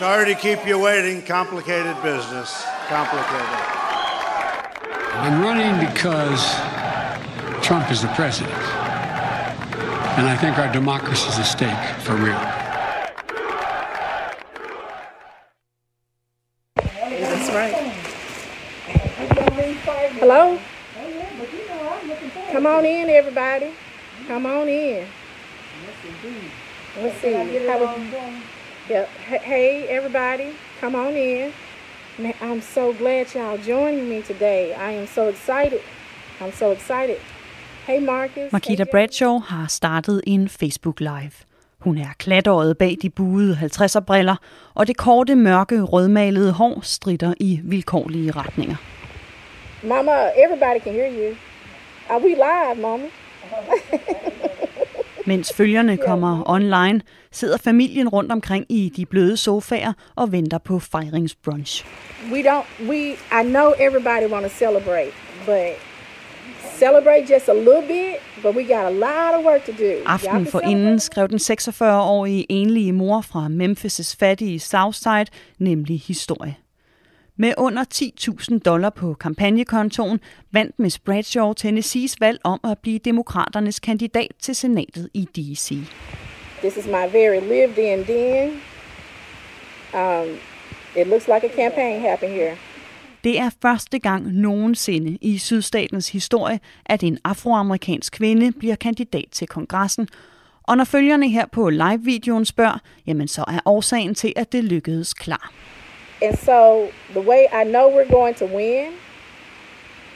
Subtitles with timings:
[0.00, 1.20] Sorry to keep you waiting.
[1.20, 2.64] Complicated business.
[2.88, 3.46] Complicated.
[5.12, 6.40] I'm running because
[7.62, 8.50] Trump is the president.
[10.16, 12.32] And I think our democracy is at stake for real.
[16.76, 17.74] That's right.
[20.18, 20.58] Hello?
[22.52, 23.74] Come on in, everybody.
[24.26, 25.06] Come on in.
[26.96, 27.34] Let's see.
[27.34, 28.59] How would
[28.90, 29.08] Yep.
[29.42, 30.48] Hey, everybody.
[30.80, 31.52] Come on in.
[32.18, 34.74] Man, I'm so glad y'all joining me today.
[34.74, 35.80] I am so excited.
[36.40, 37.16] I'm so excited.
[37.86, 38.52] Hey, Marcus.
[38.52, 41.32] Marquita Hey, Bradshaw har startet en Facebook Live.
[41.78, 44.36] Hun er klatåret bag de buede 50'er briller,
[44.74, 48.76] og det korte, mørke, rødmalede hår stritter i vilkårlige retninger.
[49.82, 51.36] Mama, everybody can hear you.
[52.08, 53.06] Are we live, Mama?
[55.26, 57.00] Mens følgerne kommer online,
[57.32, 61.84] sidder familien rundt omkring i de bløde sofaer og venter på fejringsbrunch.
[62.32, 65.12] we don't we i know everybody want to celebrate
[65.46, 65.76] but
[66.78, 70.46] celebrate just a little bit but we got a lot of work to do can
[70.46, 75.26] for inden skrev den 46-årige enlige mor fra Memphis' fattige Southside
[75.58, 76.54] nemlig historie.
[77.40, 80.20] Med under 10.000 dollar på kampagnekontoen
[80.52, 85.68] vandt Miss Bradshaw Tennessees valg om at blive demokraternes kandidat til senatet i D.C.
[86.58, 88.50] this is my very lived in den
[89.94, 90.28] um
[90.96, 92.56] it looks like a campaign happened here
[93.24, 99.48] Det er første gang nogensinde i sydstatens historie, at en afroamerikansk kvinde bliver kandidat til
[99.48, 100.08] kongressen.
[100.62, 105.14] Og når følgerne her på live-videoen spørger, jamen så er årsagen til, at det lykkedes
[105.14, 105.52] klar.
[106.22, 108.94] And so the way i know we're going to win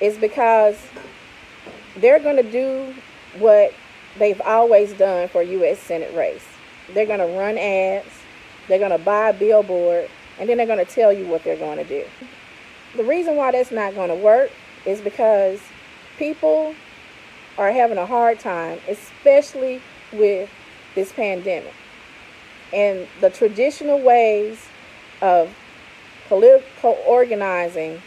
[0.00, 0.76] is because
[1.96, 2.94] they're going to do
[3.38, 3.72] what
[4.18, 5.78] they've always done for U.S.
[5.78, 6.44] Senate race.
[6.92, 8.06] They're going to run ads,
[8.68, 11.56] they're going to buy a billboard, and then they're going to tell you what they're
[11.56, 12.04] going to do.
[12.96, 14.50] The reason why that's not going to work
[14.84, 15.60] is because
[16.18, 16.74] people
[17.56, 19.80] are having a hard time, especially
[20.12, 20.50] with
[20.94, 21.72] this pandemic.
[22.72, 24.66] And the traditional ways
[25.22, 25.54] of
[26.34, 28.02] political organizing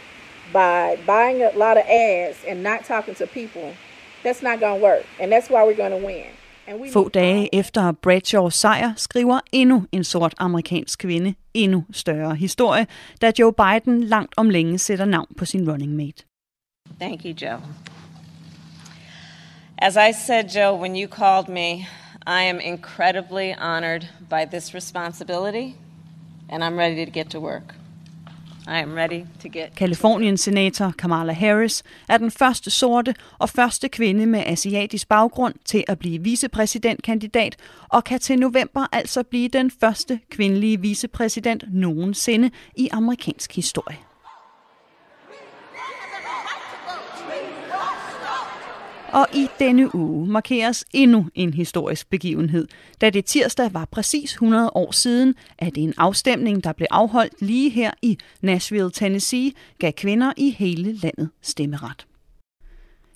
[0.52, 3.74] by buying a lot of ads and not talking to people,
[4.22, 5.04] that's not going to work.
[5.20, 6.26] And that's why we're going to win.
[6.92, 12.86] Få dage efter Bradshaws sejr skriver endnu en sort amerikansk kvinde endnu større historie,
[13.20, 16.24] da Joe Biden langt om længe sætter navn på sin running mate.
[17.00, 17.60] Thank you, Joe.
[19.78, 21.86] As I said, Joe, when you called me,
[22.26, 25.76] I am incredibly honored by this responsibility,
[26.48, 27.74] and I'm ready to get to work.
[28.68, 29.74] I am ready to get.
[29.76, 35.84] Kaliforniens senator Kamala Harris er den første sorte og første kvinde med asiatisk baggrund til
[35.88, 37.56] at blive vicepræsidentkandidat,
[37.88, 44.07] og kan til november altså blive den første kvindelige vicepræsident nogensinde i amerikansk historie.
[49.12, 52.68] Og i denne uge markeres endnu en historisk begivenhed,
[53.00, 57.70] da det tirsdag var præcis 100 år siden, at en afstemning, der blev afholdt lige
[57.70, 62.06] her i Nashville, Tennessee, gav kvinder i hele landet stemmeret.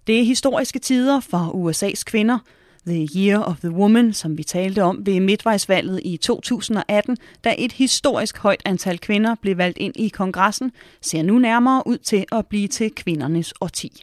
[0.07, 2.39] Det er historiske tider for USA's kvinder.
[2.87, 7.73] The Year of the Woman, som vi talte om ved midtvejsvalget i 2018, da et
[7.73, 12.47] historisk højt antal kvinder blev valgt ind i kongressen, ser nu nærmere ud til at
[12.47, 14.03] blive til kvindernes årti.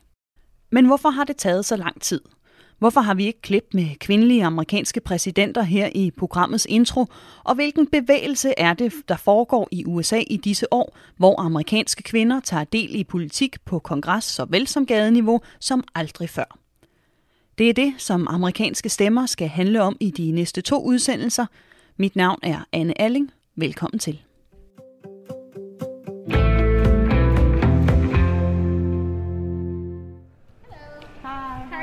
[0.72, 2.22] Men hvorfor har det taget så lang tid?
[2.80, 7.06] Hvorfor har vi ikke klip med kvindelige amerikanske præsidenter her i programmets intro?
[7.44, 12.40] Og hvilken bevægelse er det, der foregår i USA i disse år, hvor amerikanske kvinder
[12.40, 16.58] tager del i politik på kongres såvel som gadeniveau som aldrig før?
[17.58, 21.46] Det er det, som amerikanske stemmer skal handle om i de næste to udsendelser.
[21.97, 23.32] Mit navn er Anne Alling.
[23.55, 24.20] Velkommen til.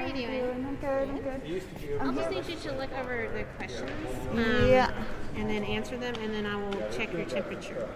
[0.07, 0.67] You doing?
[0.67, 1.09] I'm good.
[1.09, 1.63] I'm good.
[2.01, 3.91] I'll just need you to look over the questions.
[4.33, 4.91] um, Yeah.
[5.37, 7.89] And then answer them, and then I will check your temperature.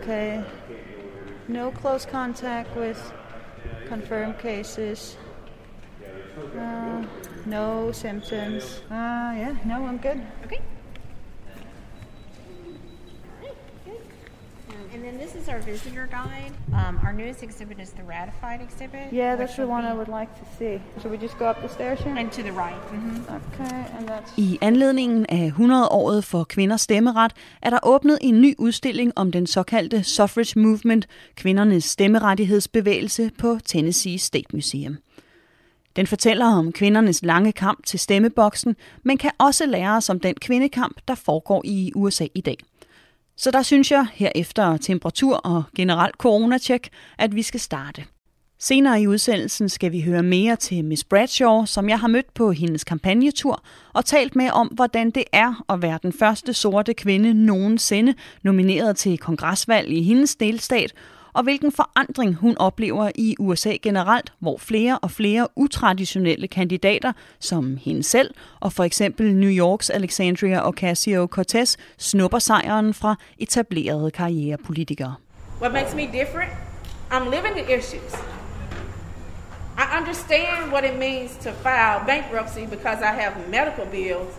[0.00, 0.42] Okay.
[1.48, 3.12] No close contact with
[3.86, 5.16] confirmed cases.
[6.58, 7.04] Uh,
[7.44, 8.80] no symptoms.
[8.90, 10.20] Uh, yeah, no, I'm good.
[10.44, 10.60] Okay.
[15.72, 16.52] Visitor guide.
[16.80, 19.04] Um, our newest exhibit is the ratified exhibit.
[19.12, 20.74] Yeah, that's the one be- I would like to see.
[21.00, 22.14] Should we just go up the stairs here?
[22.20, 22.80] And to the right.
[22.90, 27.32] hmm Okay, and that's I anledningen af 100-året for kvinders stemmeret
[27.62, 34.18] er der åbnet en ny udstilling om den såkaldte suffrage movement, kvindernes stemmerettighedsbevægelse på Tennessee
[34.18, 34.96] State Museum.
[35.96, 40.34] Den fortæller om kvindernes lange kamp til stemmeboksen, men kan også lære os om den
[40.34, 42.56] kvindekamp, der foregår i USA i dag.
[43.36, 46.88] Så der synes jeg, her efter temperatur og generelt coronatjek,
[47.18, 48.04] at vi skal starte.
[48.58, 52.52] Senere i udsendelsen skal vi høre mere til Miss Bradshaw, som jeg har mødt på
[52.52, 57.34] hendes kampagnetur, og talt med om, hvordan det er at være den første sorte kvinde
[57.34, 60.92] nogensinde nomineret til kongresvalg i hendes delstat,
[61.36, 67.78] og hvilken forandring hun oplever i USA generelt, hvor flere og flere utraditionelle kandidater, som
[67.84, 75.14] hende selv og for eksempel New Yorks Alexandria Ocasio-Cortez, snupper sejren fra etablerede karrierepolitikere.
[75.60, 76.50] What makes me different?
[77.10, 78.12] I'm living the issues.
[79.78, 84.32] I understand what it means to file bankruptcy because I have medical bills.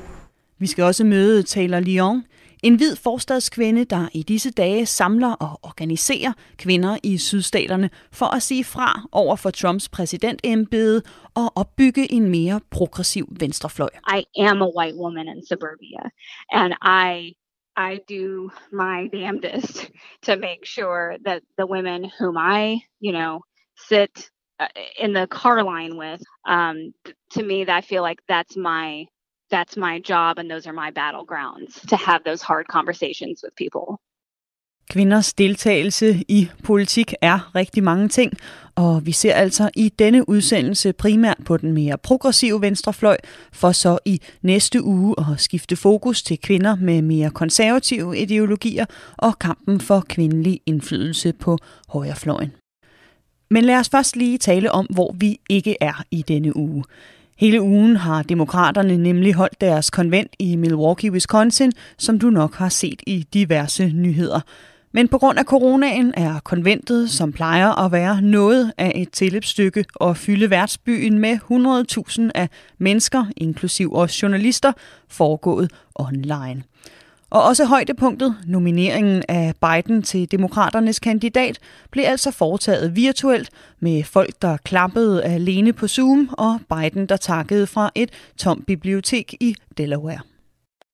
[0.59, 2.23] Vi skal også møde Taylor Lyon,
[2.63, 8.41] en hvid forstadskvinde, der i disse dage samler og organiserer kvinder i sydstaterne for at
[8.41, 11.01] sige fra over for Trumps præsidentembede
[11.35, 13.89] og opbygge en mere progressiv venstrefløj.
[14.17, 16.03] I am a white woman in suburbia,
[16.51, 17.33] and I
[17.77, 19.91] I do my damnedest
[20.23, 23.43] to make sure that the women whom I, you know,
[23.89, 24.67] sit uh,
[24.97, 26.93] in the car line with, um,
[27.31, 29.05] to me, that I feel like that's my
[29.51, 33.97] that's my job, and those are my battlegrounds to have those hard conversations with people.
[34.89, 38.33] Kvinders deltagelse i politik er rigtig mange ting,
[38.75, 43.17] og vi ser altså i denne udsendelse primært på den mere progressive venstrefløj,
[43.53, 48.85] for så i næste uge at skifte fokus til kvinder med mere konservative ideologier
[49.17, 51.57] og kampen for kvindelig indflydelse på
[51.89, 52.51] højrefløjen.
[53.49, 56.83] Men lad os først lige tale om, hvor vi ikke er i denne uge.
[57.37, 62.69] Hele ugen har demokraterne nemlig holdt deres konvent i Milwaukee, Wisconsin, som du nok har
[62.69, 64.39] set i diverse nyheder.
[64.91, 69.85] Men på grund af coronaen er konventet, som plejer at være noget af et tilløbsstykke
[69.95, 71.39] og fylde værtsbyen med
[72.29, 74.71] 100.000 af mennesker, inklusiv også journalister,
[75.09, 76.63] foregået online.
[77.29, 81.59] Og også højdepunktet, nomineringen af Biden til demokraternes kandidat,
[81.91, 87.67] blev altså foretaget virtuelt med folk, der klappede alene på Zoom, og Biden, der takkede
[87.67, 90.19] fra et tomt bibliotek i Delaware.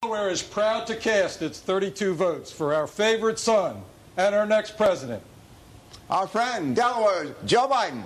[0.04, 3.72] Delaware is proud to cast its 32 votes for our favorite son
[4.18, 5.22] and our next president.
[6.10, 8.04] Our friend, Delaware, Joe Biden.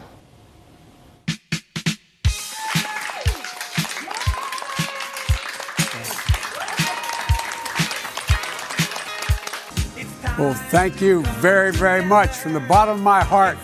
[10.37, 13.57] Well, thank you very, very much from the bottom of my heart.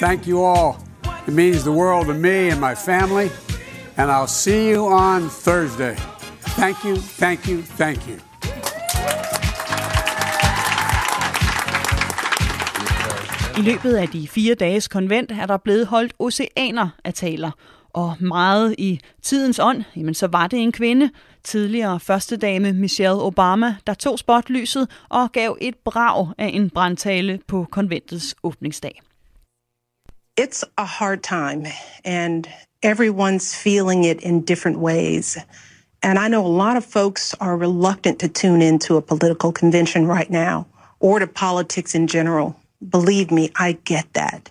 [0.00, 0.76] Thank you all.
[1.28, 3.28] It means the world to me and my family.
[3.96, 5.96] And I'll see you on Thursday.
[6.40, 8.16] Thank you, thank you, thank you.
[13.58, 17.50] I løbet af de fire dages konvent er der blevet holdt oceaner af taler,
[17.92, 21.10] og meget i tidens ånd, jamen så var det en kvinde,
[21.44, 28.34] tidligere Michelle Obama, der tog spotlyset og gav et brag af en brandtale på konventets
[28.42, 29.00] åbningsdag.
[30.40, 31.66] It's a hard time,
[32.04, 32.46] and
[32.82, 35.38] everyone's feeling it in different ways.
[36.02, 40.06] And I know a lot of folks are reluctant to tune into a political convention
[40.06, 40.64] right now
[41.00, 42.54] or to politics in general.
[42.90, 44.50] Believe me, I get that.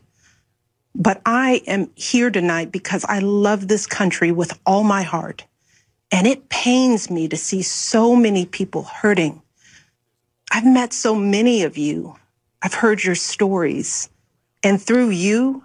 [0.96, 5.44] But I am here tonight because I love this country with all my heart.
[6.13, 9.41] And it pains me to see so many people hurting.
[10.51, 12.15] I've met so many of you.
[12.62, 14.12] I've heard your stories.
[14.62, 15.63] And through you,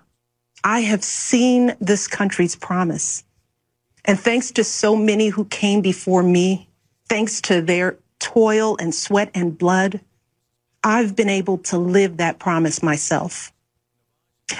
[0.64, 3.24] I have seen this country's promise.
[4.06, 6.66] And thanks to so many who came before me,
[7.10, 10.00] thanks to their toil and sweat and blood,
[10.82, 13.52] I've been able to live that promise myself.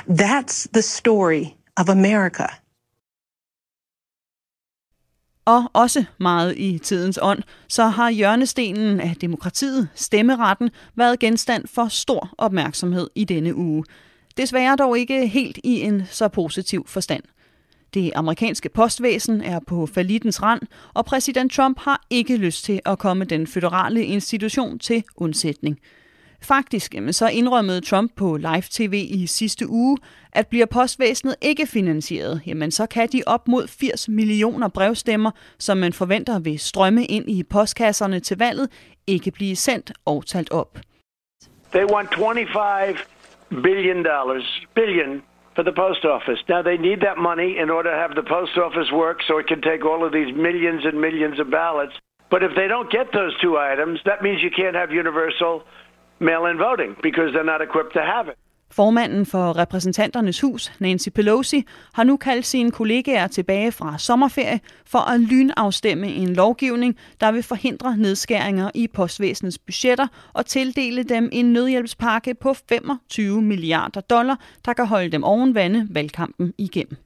[0.07, 2.53] That's the story of America.
[5.49, 11.89] Og også meget i tidens ånd, så har hjørnestenen af demokratiet, stemmeretten, været genstand for
[11.89, 13.85] stor opmærksomhed i denne uge.
[14.37, 17.23] Desværre dog ikke helt i en så positiv forstand.
[17.95, 20.61] Det amerikanske postvæsen er på falitens rand,
[20.95, 25.79] og præsident Trump har ikke lyst til at komme den føderale institution til undsætning.
[26.43, 29.99] Faktisk jamen, så indrømmede Trump på live-tv i sidste uge,
[30.33, 35.77] at bliver postvæsenet ikke finansieret, jamen så kan de op mod 80 millioner brevstemmer, som
[35.79, 38.69] man forventer vil strømme ind i postkasserne til valget,
[39.07, 40.79] ikke blive sendt og talt op.
[41.73, 42.97] They want 25
[43.63, 45.23] billion dollars, billion
[45.57, 46.41] for the post office.
[46.49, 49.47] Now they need that money in order to have the post office work so it
[49.53, 51.95] can take all of these millions and millions of ballots.
[52.33, 55.53] But if they don't get those two items, that means you can't have universal
[56.21, 58.37] mail-in voting because they're not equipped to have it.
[58.71, 61.63] Formanden for repræsentanternes hus, Nancy Pelosi,
[61.95, 67.43] har nu kaldt sine kollegaer tilbage fra sommerferie for at lynafstemme en lovgivning, der vil
[67.43, 74.73] forhindre nedskæringer i postvæsenets budgetter og tildele dem en nødhjælpspakke på 25 milliarder dollar, der
[74.73, 76.97] kan holde dem oven vande valgkampen igennem.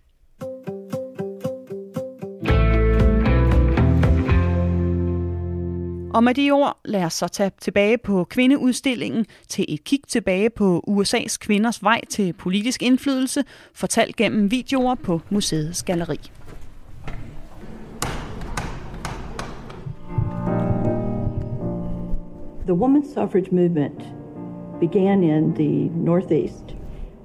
[6.15, 10.51] Og med de ord, lad os så tage tilbage på kvindeudstillingen til et kig tilbage
[10.51, 16.19] på USA's kvinders vej til politisk indflydelse, fortalt gennem videoer på museets galleri.
[22.67, 24.03] The women's suffrage movement
[24.81, 26.77] began in the Northeast,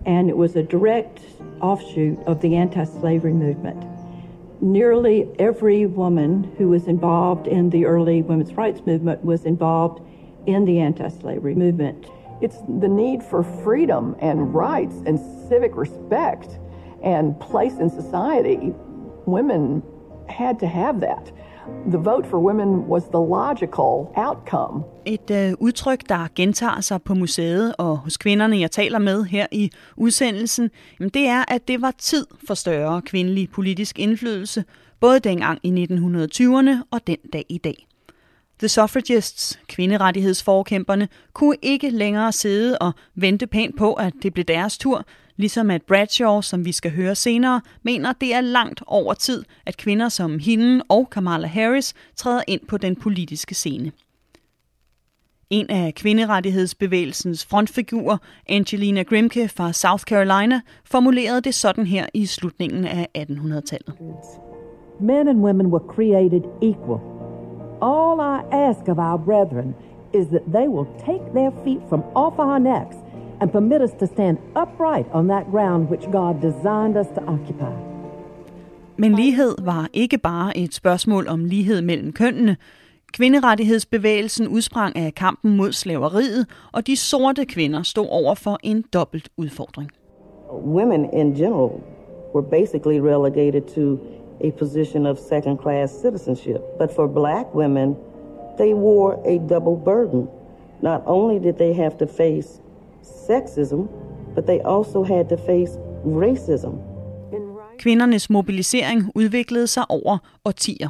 [0.05, 1.21] and it was a direct
[1.61, 3.96] offshoot of the anti slavery movement.
[4.61, 10.01] Nearly every woman who was involved in the early women's rights movement was involved
[10.45, 12.07] in the anti slavery movement.
[12.41, 16.57] It's the need for freedom and rights and civic respect
[17.03, 18.73] and place in society.
[19.25, 19.83] Women
[20.29, 21.31] had to have that.
[21.91, 24.83] The vote for women was the logical outcome.
[25.05, 29.47] Et øh, udtryk, der gentager sig på museet og hos kvinderne, jeg taler med her
[29.51, 30.69] i udsendelsen,
[30.99, 34.63] jamen det er, at det var tid for større kvindelig politisk indflydelse,
[34.99, 37.87] både dengang i 1920'erne og den dag i dag.
[38.59, 44.77] The Suffragists, kvinderettighedsforkæmperne, kunne ikke længere sidde og vente pænt på, at det blev deres
[44.77, 45.05] tur,
[45.37, 49.77] Ligesom at Bradshaw, som vi skal høre senere, mener, det er langt over tid, at
[49.77, 53.91] kvinder som hende og Kamala Harris træder ind på den politiske scene.
[55.49, 58.17] En af kvinderettighedsbevægelsens frontfigurer,
[58.49, 63.95] Angelina Grimke fra South Carolina, formulerede det sådan her i slutningen af 1800-tallet.
[65.01, 66.99] Men and women were created equal.
[67.81, 69.75] All I ask of our brethren
[70.13, 72.97] is that they will take their feet from off our necks
[73.41, 77.75] and permit us to stand upright on that ground which God designed us to occupy.
[78.97, 82.57] Men lighed var ikke bare et spørgsmål om lighed mellem kønnene.
[83.13, 89.29] Kvinderettighedsbevægelsen udsprang af kampen mod slaveriet, og de sorte kvinder stod over for en dobbelt
[89.37, 89.91] udfordring.
[90.65, 91.71] Women in general
[92.35, 93.99] were basically relegated to
[94.43, 96.61] a position of second class citizenship.
[96.79, 97.95] But for black women,
[98.57, 100.27] they wore a double burden.
[100.81, 102.61] Not only did they have to face
[103.27, 103.81] sexism,
[104.35, 105.71] but they also had to face
[106.05, 106.73] racism.
[107.79, 110.89] Kvindernes mobilisering udviklede sig over årtier.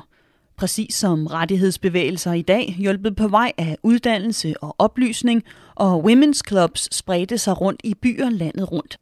[0.57, 5.43] Præcis som rettighedsbevægelser i dag hjulpet på vej af uddannelse og oplysning,
[5.75, 8.97] og women's clubs spredte sig rundt i byer landet rundt.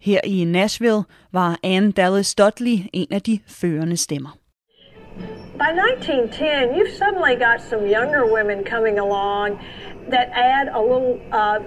[0.00, 1.02] Her i Nashville
[1.32, 4.36] var Anne Dallas Dudley en af de førende stemmer.
[5.58, 9.50] By 1910, you've suddenly got some younger women coming along
[10.10, 11.58] that add a little uh,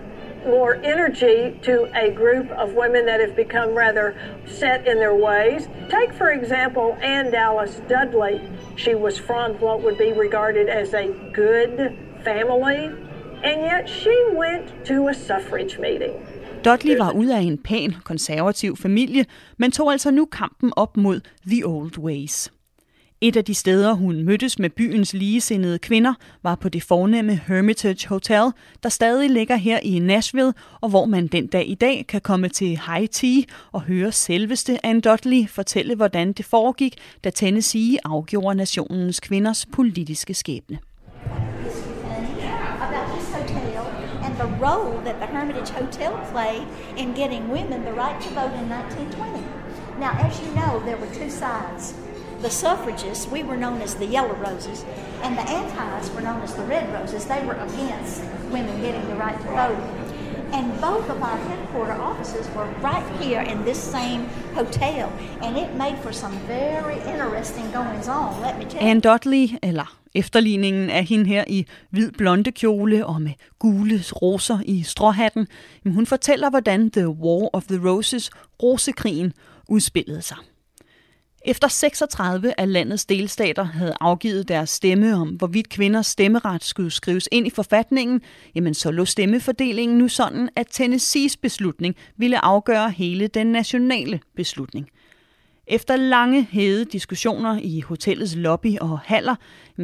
[0.46, 5.68] more energy to a group of women that have become rather set in their ways.
[5.90, 8.42] Take, for example, Anne Dallas Dudley.
[8.76, 12.92] She was from what would be regarded as a good family,
[13.44, 16.14] and yet she went to a suffrage meeting.
[16.64, 19.26] Dudley var ud af en pæn konservativ familie,
[19.58, 22.52] men tog altså nu kampen op mod The Old Ways.
[23.26, 26.14] Et af de steder, hun mødtes med byens ligesindede kvinder,
[26.44, 28.52] var på det fornemme Hermitage Hotel,
[28.84, 32.50] der stadig ligger her i Nashville, og hvor man den dag i dag kan komme
[32.50, 33.42] til high tea
[33.72, 40.34] og høre selveste Anne Dudley fortælle, hvordan det foregik, da Tennessee afgjorde nationens kvinders politiske
[40.34, 40.80] skæbne.
[44.38, 46.68] the role that the Hermitage Hotel played
[46.98, 50.00] in getting women the right to vote in 1920.
[50.00, 51.94] Now, as you know, there were two sides
[52.42, 54.86] the suffragists, we were known as the Yellow Roses,
[55.24, 57.26] and the antis were known as the Red Roses.
[57.26, 59.84] They were against women getting the right to vote.
[60.54, 64.22] And both of our headquarter offices were right here in this same
[64.54, 65.12] hotel,
[65.42, 68.88] and it made for some very interesting goings on, let me tell you.
[68.88, 74.60] Anne Dudley, eller efterligningen af hende her i hvid blonde kjole og med gule roser
[74.66, 75.48] i stråhatten,
[75.86, 78.30] hun fortæller, hvordan The War of the Roses,
[78.64, 79.34] rosekrigen,
[79.70, 80.38] udspillede sig.
[81.48, 87.30] Efter 36 af landets delstater havde afgivet deres stemme om, hvorvidt kvinders stemmeret skulle skrives
[87.32, 88.22] ind i forfatningen,
[88.56, 94.90] jamen så lå stemmefordelingen nu sådan, at Tennessees beslutning ville afgøre hele den nationale beslutning.
[95.68, 99.36] Efter lange hede diskussioner i hotellets lobby og haller,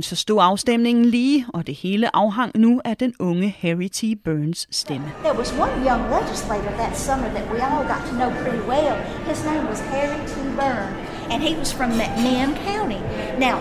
[0.02, 4.04] så stod afstemningen lige, og det hele afhang nu af den unge Harry T.
[4.24, 5.12] Burns stemme.
[5.24, 8.96] There was one young legislator that summer that we all got to know pretty well.
[9.30, 10.36] His name was Harry T.
[10.60, 11.11] Burns.
[11.32, 13.00] And he was from McMinn County.
[13.40, 13.60] Now,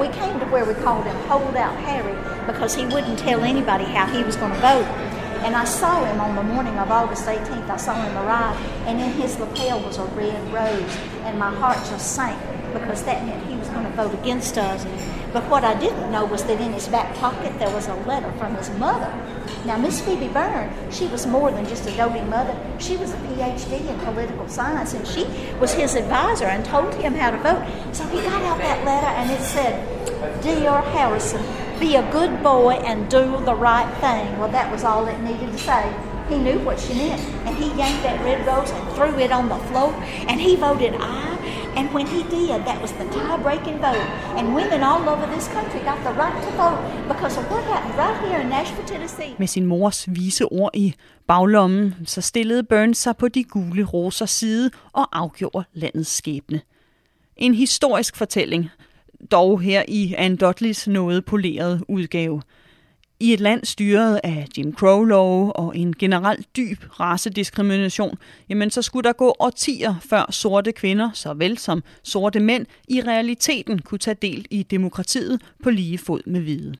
[0.00, 2.16] we came to where we called him Holdout Harry
[2.46, 4.86] because he wouldn't tell anybody how he was going to vote.
[5.44, 7.68] And I saw him on the morning of August 18th.
[7.68, 8.56] I saw him arrive,
[8.86, 10.96] and in his lapel was a red rose.
[11.24, 12.40] And my heart just sank
[12.72, 14.84] because that meant he was going to vote against us.
[15.32, 18.30] But what I didn't know was that in his back pocket there was a letter
[18.32, 19.12] from his mother.
[19.64, 22.56] Now, Miss Phoebe Byrne, she was more than just a doting mother.
[22.78, 25.24] She was a PhD in political science, and she
[25.58, 27.64] was his advisor and told him how to vote.
[27.92, 31.44] So he got out that letter, and it said, Dear Harrison,
[31.82, 34.38] be a good boy and do the right thing.
[34.38, 35.84] Well, that was all it needed to say.
[36.28, 39.48] He knew what she meant, and he yanked that red rose and threw it on
[39.48, 39.90] the floor,
[40.28, 41.38] and he voted aye.
[41.76, 44.06] And when he did, that was the tie-breaking vote.
[44.38, 47.96] And women all over this country got the right to vote because of what happened
[48.04, 49.34] right here in Nashville, Tennessee.
[49.38, 50.94] Med sin mors vise ord i
[51.26, 56.60] baglommen, så stillede Burns sig på de gule rosers side og afgjorde landets skæbne.
[57.36, 58.70] En historisk fortælling,
[59.30, 62.42] dog her i Anne Dudleys noget polerede udgave.
[63.20, 69.04] I et land styret af Jim Crow-lov og en generelt dyb racediskrimination, jamen så skulle
[69.04, 74.46] der gå årtier før sorte kvinder, såvel som sorte mænd, i realiteten kunne tage del
[74.50, 76.74] i demokratiet på lige fod med hvide.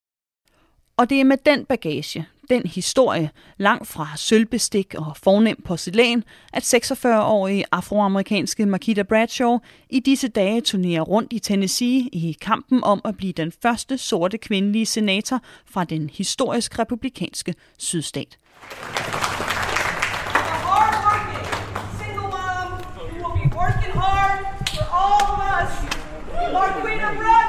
[0.96, 6.74] Og det er med den bagage, den historie, langt fra sølvbestik og fornem porcelæn, at
[6.74, 9.58] 46-årige afroamerikanske Makita Bradshaw
[9.90, 14.38] i disse dage turnerer rundt i Tennessee i kampen om at blive den første sorte
[14.38, 18.38] kvindelige senator fra den historisk republikanske sydstat.
[26.52, 27.41] Marquita Bradshaw,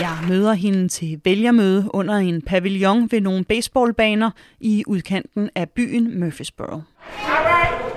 [0.00, 6.20] Jeg møder hende til vælgermøde under en pavillon ved nogle baseballbaner i udkanten af byen
[6.20, 6.72] Murfreesboro.
[6.72, 6.82] All
[7.26, 7.94] right.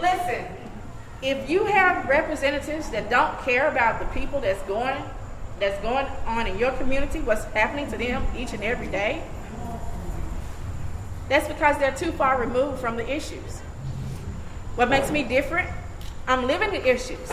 [0.00, 0.44] Listen,
[1.22, 4.98] if you have representatives that don't care about the people that's going
[5.60, 9.22] that's going on in your community, what's happening to them each and every day,
[11.28, 13.52] that's because they're too far removed from the issues.
[14.76, 15.68] What makes me different?
[16.28, 17.28] I'm living the issues.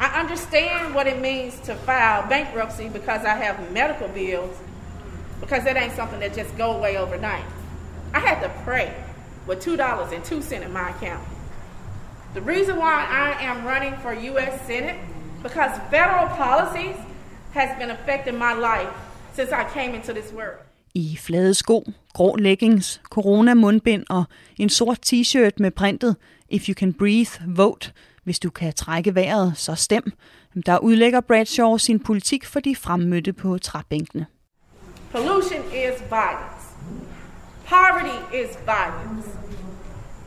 [0.00, 4.56] I understand what it means to file bankruptcy because I have medical bills,
[5.40, 7.44] because that ain't something that just go away overnight.
[8.14, 8.94] I had to pray
[9.46, 11.26] with $2.02 in my account.
[12.34, 14.66] The reason why I am running for U.S.
[14.66, 15.00] Senate,
[15.42, 16.96] because federal policies
[17.52, 18.92] has been affecting my life
[19.32, 20.58] since I came into this world.
[20.94, 21.84] I flade sko,
[22.14, 24.24] grå leggings, corona-mundbind og
[24.58, 26.16] en sort t-shirt med printet
[26.48, 27.92] If you can breathe, vote,
[28.28, 30.12] Hvis du kan trække vejret, så stem.
[30.66, 34.26] Der udlægger Bradshaw sin politik for de fremmødte på træbænkene.
[35.12, 36.64] Pollution is violence.
[37.66, 39.28] Poverty is violence.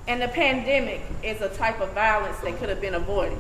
[0.07, 3.37] And the pandemic is a type of violence that could have been avoided.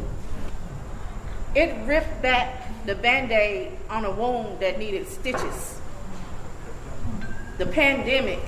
[1.55, 2.47] It ripped back
[2.87, 5.81] the band-aid on a wound that needed stitches.
[7.57, 8.39] The pandemic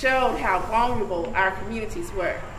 [0.00, 2.53] showed how vulnerable our communities were.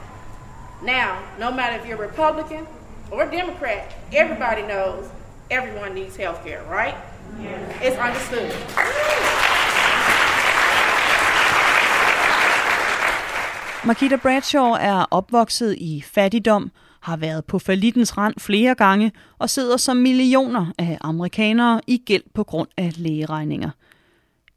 [0.86, 2.68] Now, no matter if you're Republican
[3.12, 5.10] or Democrat, everybody knows
[5.50, 6.96] everyone needs health care, right?
[7.42, 7.88] Yeah.
[7.88, 8.52] It's understood.
[13.84, 19.78] Makita Bradshaw er opvokset i fattigdom, har været på falitens rand flere gange og sidder
[19.78, 23.70] som millioner af amerikanere i gæld på grund af lægeregninger–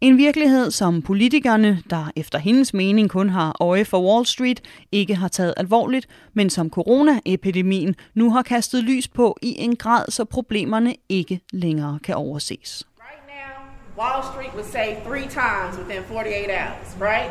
[0.01, 5.15] en virkelighed, som politikerne, der efter hendes mening kun har øje for Wall Street, ikke
[5.15, 10.25] har taget alvorligt, men som coronaepidemien nu har kastet lys på i en grad, så
[10.25, 12.87] problemerne ikke længere kan overses.
[12.99, 17.31] Right now, Wall Street would say three times within 48 hours, right?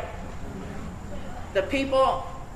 [1.54, 2.06] The people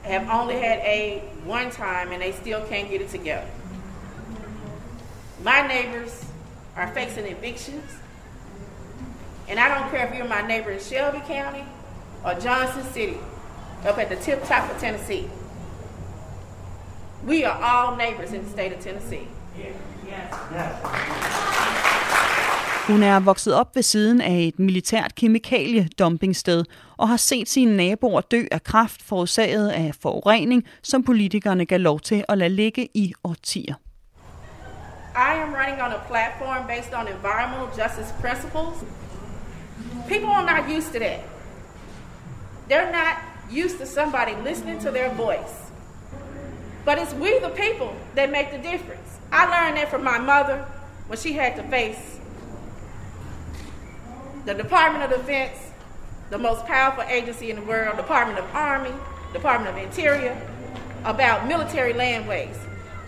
[0.03, 3.49] have only had a one time and they still can't get it together.
[5.45, 6.25] My neighbors
[6.77, 8.02] are facing evictions.
[9.53, 11.65] And I don't care if you're my neighbor in Shelby County
[12.25, 13.19] or Johnson City,
[13.87, 15.25] up at the tip top of Tennessee.
[17.27, 19.29] We are all neighbors in the state of Tennessee.
[22.87, 26.65] Hun er vokset op ved siden af et militært kemikaliedumpingssted
[26.97, 32.01] og har set sine naboer dø af kraft forårsaget af forurening, som politikerne gav lov
[32.01, 33.75] til at lade ligge i årtier.
[35.17, 39.02] I am running on a platform based on environmental justice principles
[40.09, 41.21] People are not used to that.
[42.69, 43.19] They're not
[43.51, 45.71] used to somebody listening to their voice.
[46.85, 49.19] But it's we, the people, that make the difference.
[49.31, 50.67] I learned that from my mother
[51.07, 52.19] when she had to face
[54.45, 55.59] the Department of Defense,
[56.31, 58.93] the most powerful agency in the world, Department of Army,
[59.33, 60.41] Department of Interior,
[61.05, 62.57] about military landways.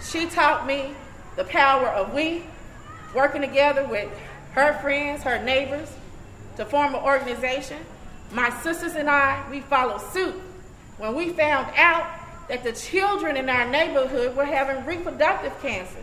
[0.02, 0.94] She taught me
[1.37, 2.44] the power of we
[3.14, 4.11] working together with
[4.52, 5.90] her friends, her neighbors,
[6.56, 7.78] to form an organization.
[8.32, 10.34] My sisters and I, we followed suit
[10.98, 12.06] when we found out
[12.48, 15.98] that the children in our neighborhood were having reproductive cancers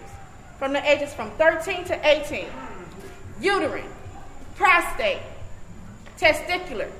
[0.57, 2.47] from the ages from 13 to 18
[3.39, 3.89] uterine,
[4.55, 5.21] prostate,
[6.17, 6.91] testicular,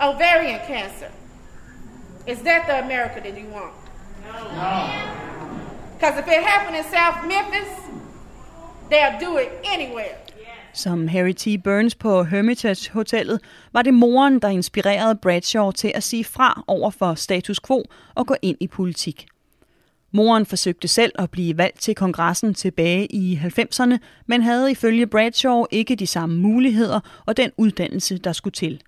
[0.00, 1.10] ovarian cancer.
[2.26, 3.72] Is that the America that you want?
[4.24, 5.26] No.
[5.94, 7.68] Because if it happened in South Memphis,
[8.90, 10.18] they'll do it anywhere.
[10.76, 11.62] Som Harry T.
[11.64, 13.40] Burns på Hermitage Hotellet,
[13.72, 17.84] var det moren, der inspirerede Bradshaw til at sige fra over for status quo
[18.14, 19.26] og gå ind i politik.
[20.12, 25.64] Moren forsøgte selv at blive valgt til kongressen tilbage i 90'erne, men havde ifølge Bradshaw
[25.70, 28.80] ikke de samme muligheder og den uddannelse, der skulle til.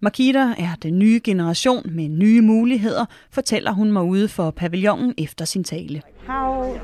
[0.00, 5.44] Makita er den nye generation med nye muligheder, fortæller hun mig ude for pavillonen efter
[5.44, 6.02] sin tale.
[6.26, 6.78] How,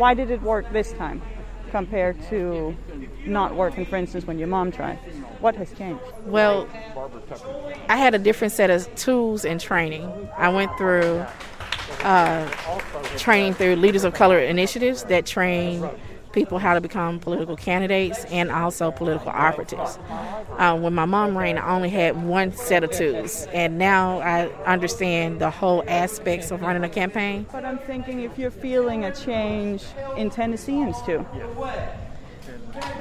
[0.00, 1.20] why did it work this time
[1.70, 2.76] compared to
[3.26, 4.96] not working, for instance, when your mom tried?
[5.40, 6.02] What has changed?
[6.26, 6.68] Well,
[7.88, 10.10] I had a different set of tools and training.
[10.36, 11.24] I went through
[12.02, 12.48] uh,
[13.16, 15.88] training through Leaders of Color initiatives that train
[16.32, 19.98] people how to become political candidates and also political operatives.
[20.58, 24.48] Uh, when my mom ran, I only had one set of tools, and now I
[24.64, 27.46] understand the whole aspects of running a campaign.
[27.50, 29.84] But I'm thinking if you're feeling a change
[30.16, 31.26] in Tennesseans too.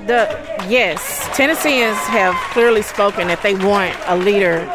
[0.08, 0.28] The
[0.68, 4.66] yes, Tennesseans have clearly spoken that they want a leader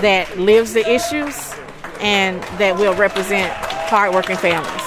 [0.00, 1.54] that lives the issues
[2.00, 3.52] and that will represent
[3.88, 4.81] hardworking families.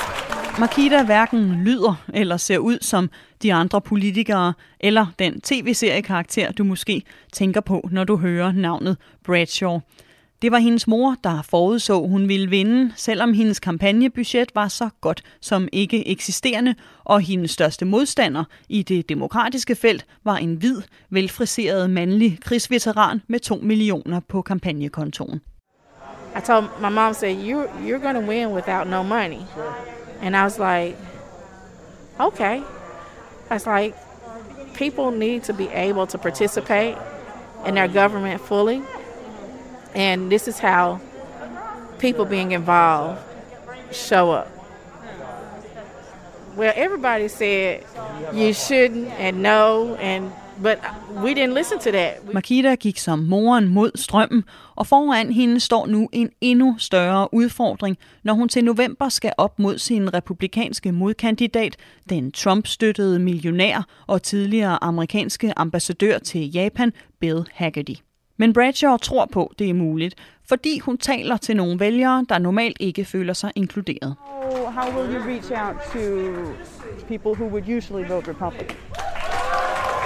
[0.59, 3.09] Makita hverken lyder eller ser ud som
[3.41, 7.01] de andre politikere eller den tv-seriekarakter, du måske
[7.33, 9.79] tænker på, når du hører navnet Bradshaw.
[10.41, 15.23] Det var hendes mor, der forudså, hun ville vinde, selvom hendes kampagnebudget var så godt
[15.41, 21.89] som ikke eksisterende, og hendes største modstander i det demokratiske felt var en hvid, velfriseret
[21.89, 25.41] mandlig krigsveteran med 2 millioner på kampagnekontoen.
[26.37, 29.39] I told my mom said you you're going to win without no money.
[30.21, 30.97] And I was like,
[32.19, 32.63] okay.
[33.49, 33.95] I was like,
[34.73, 36.97] people need to be able to participate
[37.65, 38.81] in their government fully.
[39.93, 40.99] And this is how
[41.99, 43.21] people being involved
[43.91, 44.51] show up.
[46.55, 47.83] Well, everybody said
[48.33, 50.31] you shouldn't and no, and
[50.63, 50.77] but
[51.23, 52.33] we didn't listen to that.
[52.33, 54.43] Makita gik som moren mod strømmen,
[54.75, 59.59] og foran hende står nu en endnu større udfordring, når hun til november skal op
[59.59, 61.75] mod sin republikanske modkandidat,
[62.09, 67.93] den Trump-støttede millionær og tidligere amerikanske ambassadør til Japan, Bill Hagerty.
[68.37, 70.15] Men Bradshaw tror på, det er muligt,
[70.49, 74.15] fordi hun taler til nogle vælgere, der normalt ikke føler sig inkluderet.
[74.19, 75.99] How, how will you reach out to
[77.07, 78.77] people who would usually vote Republican?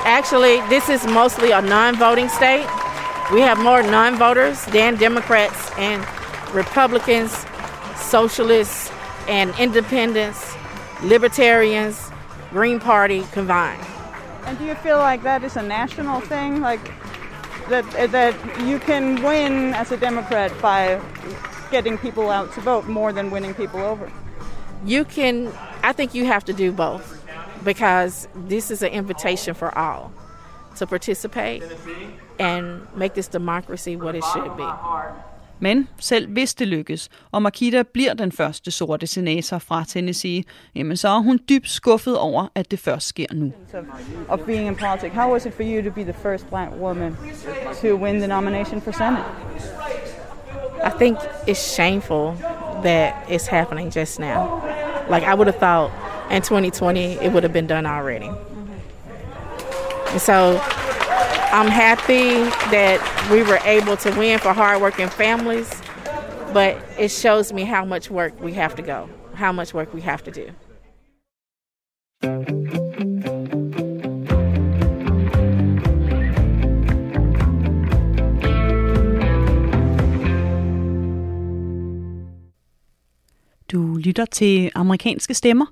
[0.10, 2.66] Actually, this is mostly a non-voting state.
[3.32, 6.04] We have more non-voters than Democrats and
[6.52, 7.46] Republicans,
[7.96, 8.92] socialists
[9.28, 10.56] and independents,
[11.04, 12.10] libertarians,
[12.50, 13.86] Green Party combined.
[14.46, 16.60] And do you feel like that is a national thing?
[16.60, 16.92] Like
[17.70, 18.34] that that
[18.66, 21.00] you can win as a Democrat by
[21.70, 24.12] getting people out to vote more than winning people over?
[24.84, 27.19] You can I think you have to do both
[27.64, 30.12] because this is an invitation for all
[30.78, 31.64] to participate
[32.40, 34.68] and make this democracy what it should be.
[35.62, 40.44] Men selv hvis det lykkes, og Makita bliver den første sorte senator fra Tennessee,
[40.76, 43.54] jamen så er hun dybt skuffet over, at det først sker nu.
[44.30, 47.18] Of being in politics, how was it for you to be the first black woman
[47.82, 49.26] to win the nomination for Senate?
[50.84, 51.18] I think
[51.48, 52.34] it's shameful
[52.84, 54.62] that it's happening just now.
[55.10, 55.92] Like I would have thought
[56.30, 58.30] in 2020 it would have been done already.
[60.12, 60.60] And so
[61.52, 62.34] I'm happy
[62.72, 63.00] that
[63.32, 65.82] we were able to win for hardworking families,
[66.54, 70.02] but it shows me how much work we have to go, how much work we
[70.02, 70.52] have to do.
[83.72, 85.66] Du lytter til amerikanske stemmer,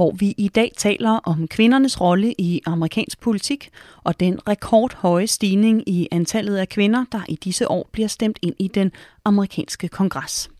[0.00, 3.70] hvor vi i dag taler om kvindernes rolle i amerikansk politik
[4.04, 8.54] og den rekordhøje stigning i antallet af kvinder, der i disse år bliver stemt ind
[8.58, 8.92] i den
[9.24, 10.50] amerikanske kongres.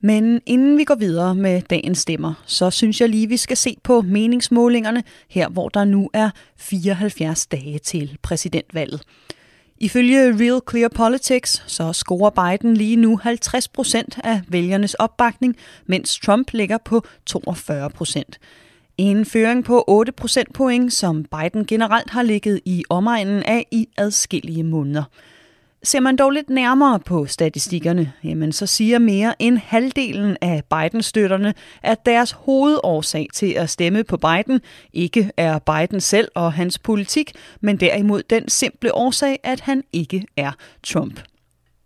[0.00, 3.76] Men inden vi går videre med dagens stemmer, så synes jeg lige, vi skal se
[3.84, 9.02] på meningsmålingerne her, hvor der nu er 74 dage til præsidentvalget.
[9.80, 16.18] Ifølge Real Clear Politics så scorer Biden lige nu 50 procent af vælgernes opbakning, mens
[16.18, 18.38] Trump ligger på 42 procent.
[18.98, 24.64] En føring på 8 procentpoint, som Biden generelt har ligget i omegnen af i adskillige
[24.64, 25.02] måneder.
[25.82, 31.54] Ser man dog lidt nærmere på statistikkerne, jamen så siger mere end halvdelen af Biden-støtterne,
[31.82, 34.60] at deres hovedårsag til at stemme på Biden
[34.92, 40.26] ikke er Biden selv og hans politik, men derimod den simple årsag, at han ikke
[40.36, 41.20] er Trump.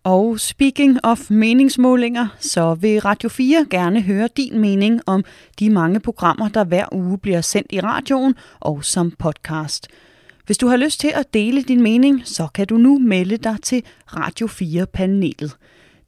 [0.05, 5.25] Og speaking of meningsmålinger, så vil Radio 4 gerne høre din mening om
[5.59, 9.89] de mange programmer, der hver uge bliver sendt i radioen og som podcast–
[10.47, 13.57] hvis du har lyst til at dele din mening, så kan du nu melde dig
[13.63, 15.57] til Radio 4-panelet.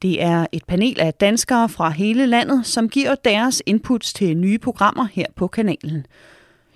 [0.02, 4.58] Det er et panel af danskere fra hele landet, som giver deres inputs til nye
[4.58, 6.06] programmer her på kanalen.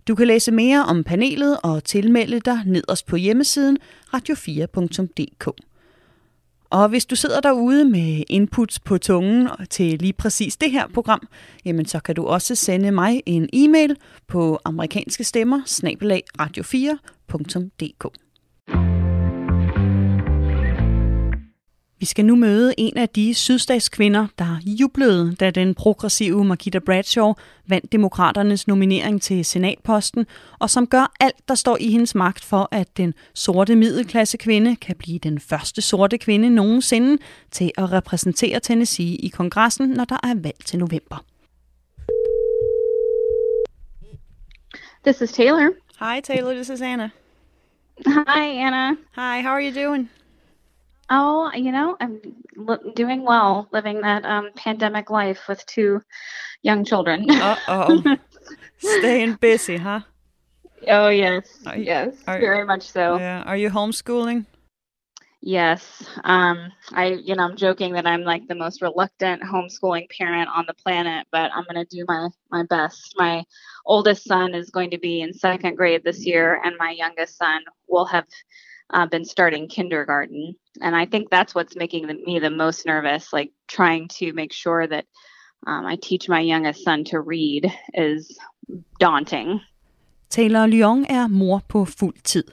[0.08, 3.78] Du kan læse mere om panelet og tilmelde dig nederst på hjemmesiden
[4.14, 5.67] radio4.dk.
[6.70, 11.28] Og hvis du sidder derude med inputs på tungen til lige præcis det her program,
[11.64, 15.60] jamen så kan du også sende mig en e-mail på amerikanske stemmer
[16.40, 18.27] radio4.dk.
[22.00, 27.32] Vi skal nu møde en af de sydstatskvinder, der jublede, da den progressive Marquita Bradshaw
[27.66, 30.26] vandt demokraternes nominering til senatposten,
[30.58, 34.76] og som gør alt, der står i hendes magt for, at den sorte middelklasse kvinde
[34.76, 40.16] kan blive den første sorte kvinde nogensinde til at repræsentere Tennessee i kongressen, når der
[40.22, 41.24] er valg til november.
[45.06, 45.68] This is Taylor.
[46.00, 47.10] Hi Taylor, this is Anna.
[48.06, 48.90] Hi Anna.
[48.90, 50.10] Hi, how are you doing?
[51.10, 52.20] Oh, you know, I'm
[52.56, 56.02] li- doing well, living that um, pandemic life with two
[56.62, 57.30] young children.
[57.30, 58.02] Uh oh.
[58.78, 60.00] Staying busy, huh?
[60.86, 63.18] Oh yes, you- yes, are- very much so.
[63.18, 63.42] Yeah.
[63.46, 64.46] Are you homeschooling?
[65.40, 66.04] Yes.
[66.24, 70.64] Um, I, you know, I'm joking that I'm like the most reluctant homeschooling parent on
[70.66, 73.14] the planet, but I'm going to do my my best.
[73.16, 73.44] My
[73.86, 77.60] oldest son is going to be in second grade this year, and my youngest son
[77.86, 78.26] will have
[78.90, 80.54] uh, been starting kindergarten.
[80.80, 83.32] And I think that's what's making me the most nervous.
[83.32, 85.04] Like trying to make sure that
[85.66, 88.38] um, I teach my youngest son to read is
[88.98, 89.60] daunting.
[90.30, 92.50] Taylor Lyon er mor på fuld tid.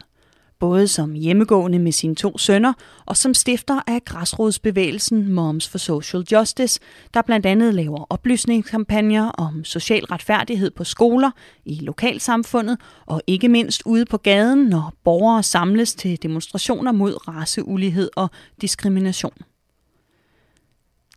[0.59, 2.73] Både som hjemmegående med sine to sønner
[3.05, 6.79] og som stifter af græsrodsbevægelsen Moms for Social Justice,
[7.13, 11.31] der blandt andet laver oplysningskampagner om social retfærdighed på skoler,
[11.65, 18.09] i lokalsamfundet og ikke mindst ude på gaden, når borgere samles til demonstrationer mod raceulighed
[18.15, 18.29] og
[18.61, 19.33] diskrimination.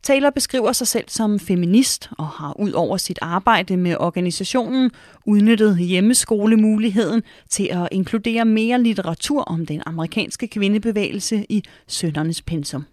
[0.08, 4.90] Taylor beskriver sig selv som feminist og har ud over sit arbejde med organisationen
[5.26, 12.84] udnyttet hjemmeskolemuligheden til at inkludere mere litteratur om den amerikanske kvindebevægelse i sønnernes pensum.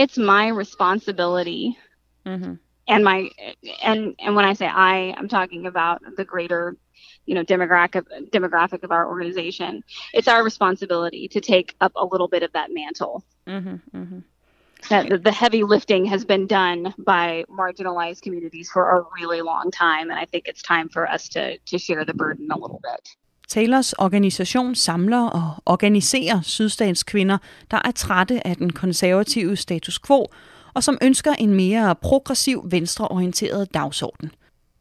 [0.00, 1.62] It's my responsibility
[2.26, 2.54] Mm-hmm.
[2.88, 3.18] and my
[3.82, 6.62] and and when I say I, I'm talking about the greater,
[7.28, 8.02] you know, demographic
[8.36, 9.82] demographic of our organization.
[10.16, 13.14] It's our responsibility to take up a little bit of that mantle.
[13.46, 13.98] Mm-hmm.
[13.98, 14.20] Mm-hmm.
[14.90, 20.10] That the, heavy lifting has been done by marginalized communities for a really long time,
[20.10, 23.04] and I think it's time for us to to share the burden a little bit.
[23.48, 27.38] Taylors organisation samler og organiserer sydstatskvinder,
[27.70, 30.26] der er trætte af den konservative status quo,
[30.74, 34.30] og som ønsker en mere progressiv, venstreorienteret dagsorden.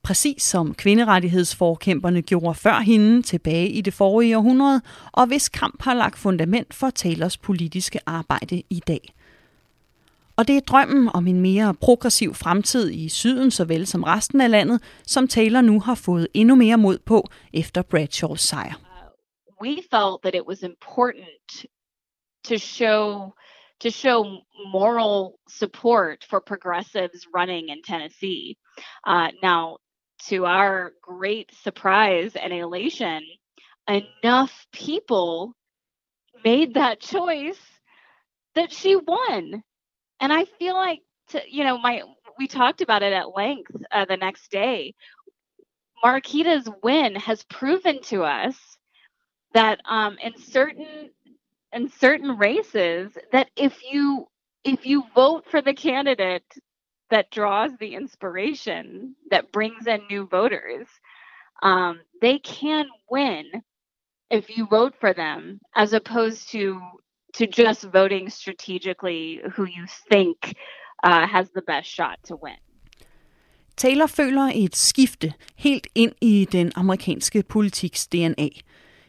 [0.03, 5.93] Præcis som kvinderettighedsforkæmperne gjorde før hende tilbage i det forrige århundrede, og hvis kamp har
[5.93, 9.13] lagt fundament for Taylors politiske arbejde i dag.
[10.37, 14.51] Og det er drømmen om en mere progressiv fremtid i syden såvel som resten af
[14.51, 18.73] landet, som Taylor nu har fået endnu mere mod på efter Bradshaws sejr.
[19.63, 21.65] we felt that it was important
[22.43, 23.33] to show
[23.79, 24.39] to show
[24.71, 28.57] moral support for progressives running in Tennessee.
[29.05, 29.77] Uh, now,
[30.27, 33.21] to our great surprise and elation,
[33.87, 35.53] enough people
[36.43, 37.59] made that choice
[38.55, 39.63] that she won.
[40.19, 42.03] And I feel like, to, you know, my
[42.37, 44.95] we talked about it at length uh, the next day.
[46.03, 48.55] Marquita's win has proven to us
[49.53, 51.09] that um, in certain
[51.71, 54.27] in certain races that if you
[54.63, 56.45] if you vote for the candidate
[57.09, 60.87] that draws the inspiration that brings in new voters
[61.63, 63.45] um, they can win
[64.29, 66.81] if you vote for them, as opposed to
[67.33, 70.53] to just voting strategically who you think
[71.03, 72.57] uh, has the best shot to win.
[73.77, 78.49] Taylor føler et skifte helt ind i den amerikanske politiks DNA.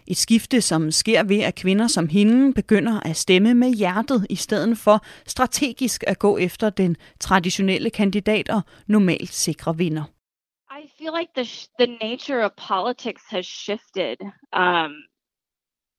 [0.06, 4.36] Et skifte, som sker ved, at kvinder som hende begynder at stemme med hjertet, i
[4.36, 10.04] stedet for strategisk at gå efter den traditionelle kandidat og normalt sikre vinder.
[10.82, 11.46] I feel like the
[11.78, 14.16] the nature of politics has shifted.
[14.52, 14.92] Um,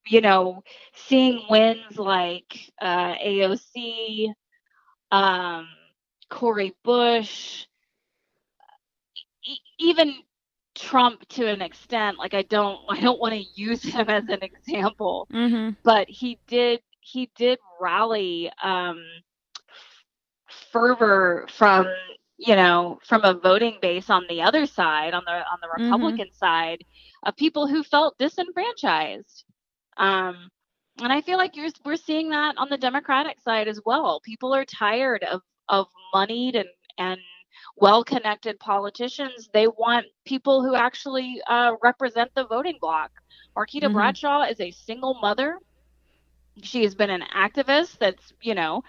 [0.07, 0.63] you know,
[0.93, 4.29] seeing wins like uh, AOC,
[5.11, 5.67] um,
[6.29, 7.65] Cory Bush,
[9.43, 10.15] e- even
[10.75, 12.17] Trump to an extent.
[12.17, 15.71] Like I don't, I don't want to use him as an example, mm-hmm.
[15.83, 19.03] but he did, he did rally um,
[20.71, 21.87] fervor from
[22.37, 26.27] you know from a voting base on the other side on the on the republican
[26.27, 26.35] mm-hmm.
[26.35, 26.83] side
[27.23, 29.45] of people who felt disenfranchised
[29.97, 30.49] um
[31.01, 34.53] and i feel like you're we're seeing that on the democratic side as well people
[34.53, 37.19] are tired of of moneyed and and
[37.77, 43.11] well connected politicians they want people who actually uh, represent the voting bloc
[43.57, 43.93] marquita mm-hmm.
[43.93, 45.57] bradshaw is a single mother
[46.63, 48.83] she has been an activist that's you know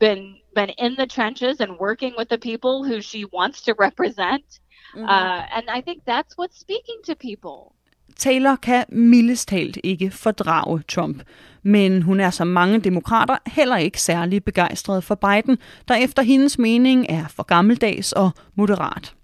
[0.00, 4.60] been been in the trenches and working with the people who she wants to represent.
[4.96, 5.08] Mm-hmm.
[5.08, 7.76] Uh, and I think that's what's speaking to people.
[8.20, 11.22] Taylor kan mildest talt ikke fordrage Trump,
[11.62, 16.58] men hun er som mange demokrater heller ikke særlig begejstret for Biden, der efter hendes
[16.58, 19.14] mening er for gammeldags og moderat.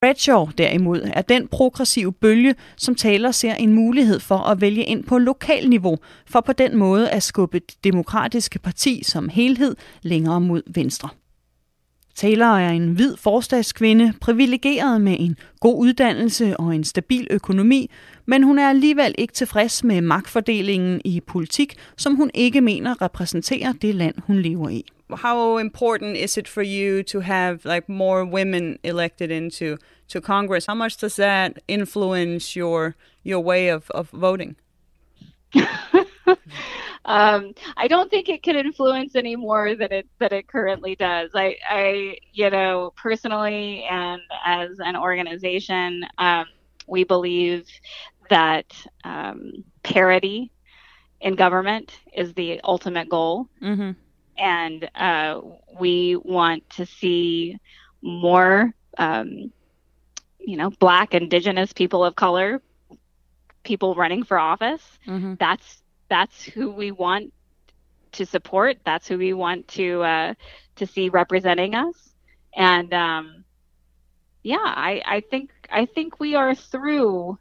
[0.00, 5.04] Bradshaw derimod er den progressive bølge, som taler ser en mulighed for at vælge ind
[5.04, 10.40] på lokal niveau, for på den måde at skubbe det demokratiske parti som helhed længere
[10.40, 11.08] mod venstre.
[12.18, 17.90] Taylor er en hvid forstadskvinde, privilegeret med en god uddannelse og en stabil økonomi,
[18.26, 23.72] men hun er alligevel ikke tilfreds med magtfordelingen i politik, som hun ikke mener repræsenterer
[23.72, 24.84] det land, hun lever i.
[25.10, 29.76] How important is it for you to have like more women elected into
[30.08, 30.66] to Congress?
[30.66, 32.94] How much does that influence your
[33.26, 34.56] your way of, of voting?
[37.04, 41.30] um, I don't think it can influence any more than it than it currently does.
[41.34, 46.46] I, I you know, personally and as an organization, um,
[46.86, 47.66] we believe
[48.30, 48.66] that
[49.04, 50.50] um, parity
[51.20, 53.92] in government is the ultimate goal, mm-hmm.
[54.36, 55.40] and uh,
[55.80, 57.58] we want to see
[58.02, 59.52] more, um,
[60.38, 62.62] you know, Black, Indigenous, people of color,
[63.64, 64.82] people running for office.
[65.06, 65.34] Mm-hmm.
[65.40, 67.32] That's that's who we want
[68.12, 68.78] to support.
[68.84, 70.34] That's who we want to uh,
[70.76, 71.94] to see representing us.
[72.54, 73.44] And um,
[74.42, 77.38] yeah, I, I think I think we are through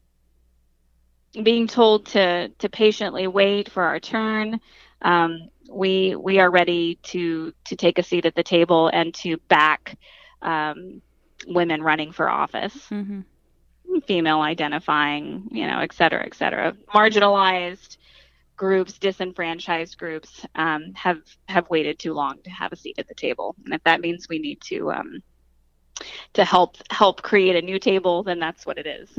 [1.43, 4.59] being told to to patiently wait for our turn.
[5.01, 9.37] Um, we we are ready to to take a seat at the table and to
[9.47, 9.97] back
[10.41, 11.01] um,
[11.47, 13.21] women running for office, mm-hmm.
[14.05, 17.97] female identifying, you know, et cetera, et cetera, marginalized
[18.57, 23.27] groups, disenfranchised groups um, have have waited too long to have a seat at the
[23.27, 25.21] table, and if that means we need to um,
[26.33, 29.09] to help help create a new table, then that's what it is.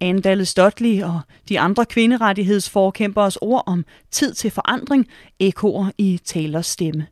[0.00, 0.58] Anne Dalles
[1.02, 5.08] og de andre kvinderettighedsforkæmperes ord om tid til forandring
[5.40, 7.06] ekoer i Taylors stemme.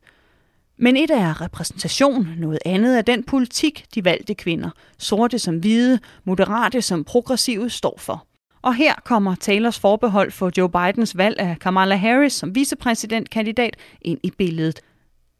[0.77, 5.99] Men et er repræsentation, noget andet er den politik, de valgte kvinder, sorte som hvide,
[6.23, 8.27] moderate som progressive, står for.
[8.63, 14.19] Og her kommer Taylors forbehold for Joe Bidens valg af Kamala Harris som vicepræsidentkandidat ind
[14.23, 14.81] i billedet.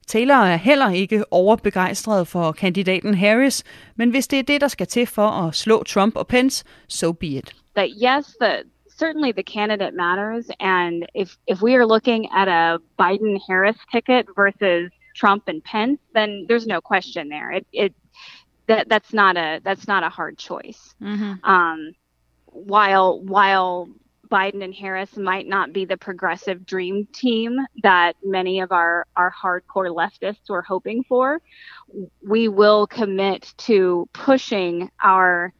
[0.07, 3.63] Taylor er heller ikke overbegejstret for kandidaten Harris,
[3.95, 7.11] men hvis det er det, der skal til for at slå Trump og Pence, so
[7.11, 7.55] be it.
[7.75, 8.63] That yes, the
[8.99, 14.91] certainly the candidate matters, and if if we are looking at a Biden-Harris ticket versus
[15.21, 17.49] Trump and Pence, then there's no question there.
[17.57, 17.93] It it
[18.67, 20.95] that that's not a that's not a hard choice.
[21.01, 21.33] Mm-hmm.
[21.53, 21.79] Um,
[22.53, 23.89] while while
[24.33, 29.31] Biden and Harris might not be the progressive dream team that many of our, our
[29.31, 31.39] hardcore leftists were hoping for,
[32.27, 35.53] we will commit to pushing our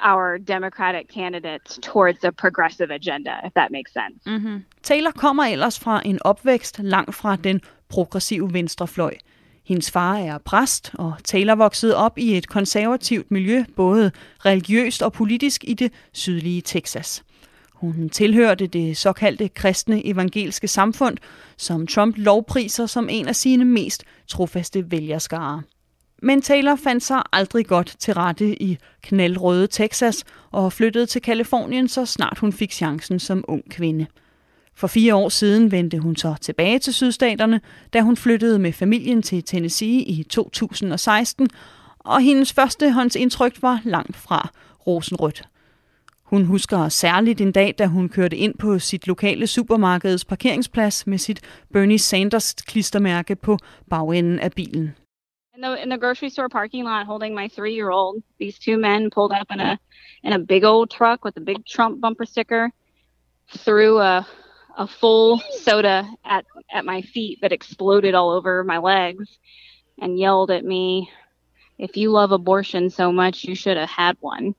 [0.00, 4.22] our Democratic candidates towards a progressive agenda, if that makes sense.
[4.26, 4.56] Mm-hmm.
[4.82, 9.14] Taylor kommer ellers fra en opvækst langt fra den progressive venstrefløj.
[9.66, 14.10] Hendes far er præst, og Taylor voksede op i et konservativt miljø, både
[14.44, 17.24] religiøst og politisk i det sydlige Texas.
[17.72, 21.16] Hun tilhørte det såkaldte kristne evangeliske samfund,
[21.56, 25.62] som Trump lovpriser som en af sine mest trofaste vælgerskare.
[26.22, 31.88] Men Taylor fandt sig aldrig godt til rette i knaldrøde Texas og flyttede til Kalifornien,
[31.88, 34.06] så snart hun fik chancen som ung kvinde.
[34.76, 37.60] For fire år siden vendte hun så tilbage til sydstaterne,
[37.92, 41.48] da hun flyttede med familien til Tennessee i 2016,
[41.98, 44.48] og hendes førstehåndsindtryk var langt fra
[44.86, 45.42] rosenrødt.
[46.22, 51.18] Hun husker særligt en dag, da hun kørte ind på sit lokale supermarkeds parkeringsplads med
[51.18, 51.40] sit
[51.72, 53.58] Bernie Sanders klistermærke på
[53.90, 54.94] bagenden af bilen.
[55.56, 59.32] In the in the grocery store parking lot, holding my three-year-old, these two men pulled
[59.40, 59.76] up in a
[60.24, 62.70] in a big old truck with a big Trump bumper sticker,
[63.64, 64.26] threw a
[64.76, 69.38] a full soda at at my feet that exploded all over my legs,
[69.98, 71.10] and yelled at me,
[71.78, 74.54] "If you love abortion so much, you should have had one."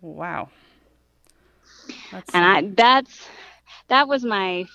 [0.00, 0.48] Wow.
[2.10, 2.34] That's...
[2.34, 3.28] And I that's
[3.88, 4.66] that was my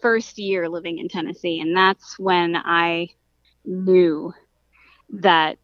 [0.00, 3.08] first year living in Tennessee and that's when I
[3.64, 4.32] knew
[5.10, 5.58] that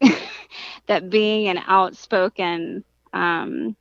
[0.86, 3.76] that being an outspoken um,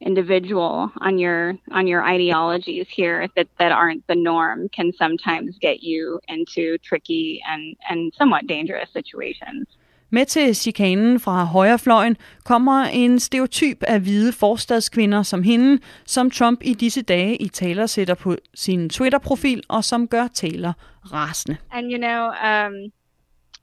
[0.00, 5.78] individual on your on your ideologies here that that aren't the norm can sometimes get
[5.82, 9.66] you into tricky and and somewhat dangerous situations.
[10.10, 16.60] Med til chikanen fra højrefløjen kommer en stereotyp af hvide forstadskvinder som hende, som Trump
[16.64, 20.72] i disse dage i taler sætter på sin Twitter-profil, og som gør Taylor
[21.12, 21.56] rasende.
[21.70, 22.92] And you know, um,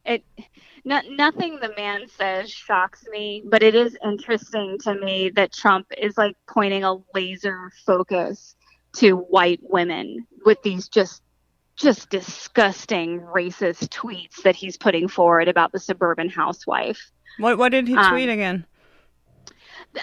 [0.05, 0.23] it,
[0.83, 5.87] no, nothing the man says shocks me, but it is interesting to me that Trump
[5.97, 8.55] is like pointing a laser focus
[8.97, 11.21] to white women with these just
[11.75, 17.11] just disgusting racist tweets that he's putting forward about the suburban housewife.
[17.39, 18.65] What what did he tweet um, again?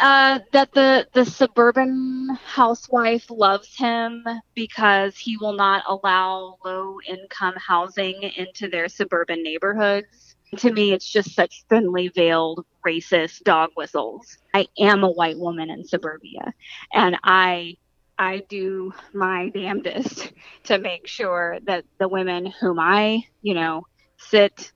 [0.00, 4.24] Uh, that the the suburban housewife loves him
[4.54, 10.34] because he will not allow low income housing into their suburban neighborhoods.
[10.58, 14.38] To me, it's just such thinly veiled racist dog whistles.
[14.54, 16.54] I am a white woman in suburbia,
[16.92, 17.76] and I
[18.18, 20.32] I do my damnedest
[20.64, 23.86] to make sure that the women whom I, you know,
[24.18, 24.72] sit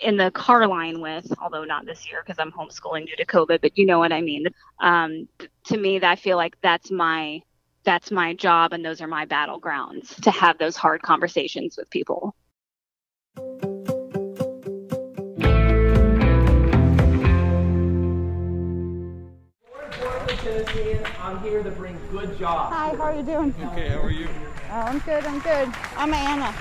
[0.00, 3.60] in the car line with, although not this year because I'm homeschooling due to COVID,
[3.60, 4.46] but you know what I mean.
[4.80, 5.28] Um,
[5.64, 7.40] to me, I feel like that's my
[7.84, 12.34] that's my job, and those are my battlegrounds to have those hard conversations with people.
[21.20, 22.74] I'm here to bring good jobs.
[22.74, 23.54] Hi, how are you doing?
[23.72, 24.28] Okay, how are you?
[24.70, 25.74] Oh, I'm good, I'm good.
[25.96, 26.54] I'm Anna.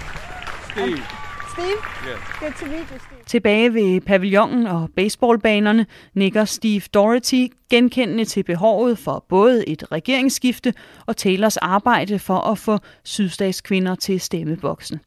[0.72, 1.06] Steve.
[1.06, 1.23] I'm
[1.54, 1.82] Steve?
[2.08, 2.20] Yes.
[2.40, 3.24] Good to meet you, Steve.
[3.26, 10.74] Tilbage ved pavillonen og baseballbanerne nikker Steve Doherty genkendende til behovet for både et regeringsskifte
[11.06, 15.00] og Taylors arbejde for at få sydstatskvinder til stemmeboksen.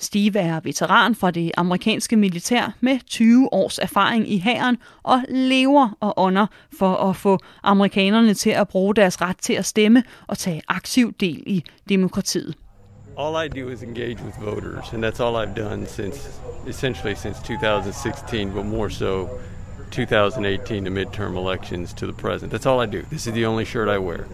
[0.00, 5.96] Steve er veteran fra det amerikanske militær med 20 års erfaring i hæren og lever
[6.00, 6.46] og ånder
[6.78, 11.12] for at få amerikanerne til at bruge deres ret til at stemme og tage aktiv
[11.20, 12.54] del i demokratiet.
[13.16, 17.40] All I do is engage with voters, and that's all I've done since essentially since
[17.42, 19.40] 2016, but more so
[19.90, 22.50] 2018, the midterm elections to the present.
[22.50, 23.02] That's all I do.
[23.10, 24.26] This is the only shirt I wear.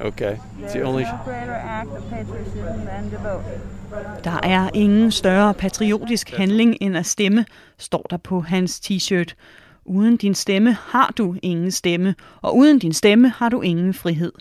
[0.00, 0.40] Okay.
[0.60, 1.04] It's the only.
[1.04, 3.44] No greater act of patriotism than to vote.
[4.24, 7.44] Der er ingen større patriotisk handling end at stemme,
[7.78, 9.34] står der på hans t-shirt.
[9.84, 14.32] Uden din stemme har du ingen stemme, og uden din stemme har du ingen frihed.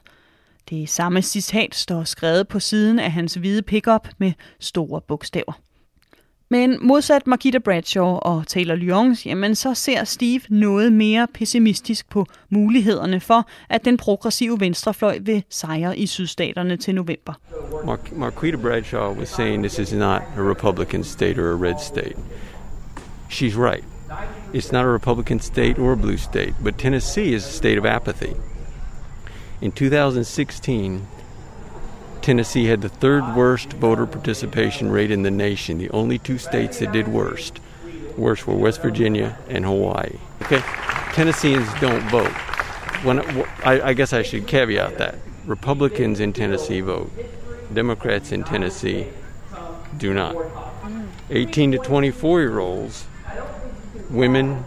[0.70, 5.54] Det samme citat står skrevet på siden af hans hvide pickup med store bogstaver.
[6.50, 12.26] Men modsat Marquita Bradshaw og Taylor Lyons, jamen så ser Steve noget mere pessimistisk på
[12.50, 17.34] mulighederne for, at den progressive venstrefløj vil sejre i sydstaterne til november.
[17.84, 22.16] Mar- Marquita Bradshaw was saying this is not a Republican state or a red state.
[23.30, 23.84] She's right.
[24.54, 27.86] It's not a Republican state or a blue state, but Tennessee is a state of
[27.86, 28.34] apathy.
[29.64, 31.08] In 2016,
[32.22, 35.78] Tennessee had the third worst voter participation rate in the nation.
[35.78, 37.62] The only two states that did worst,
[38.18, 40.18] worst were West Virginia and Hawaii.
[40.42, 40.62] Okay,
[41.14, 42.34] Tennesseans don't vote.
[43.06, 43.22] When
[43.64, 47.10] I, I guess I should caveat that Republicans in Tennessee vote,
[47.74, 49.08] Democrats in Tennessee
[49.98, 50.36] do not.
[51.30, 53.08] 18 to 24 year olds,
[54.10, 54.66] women,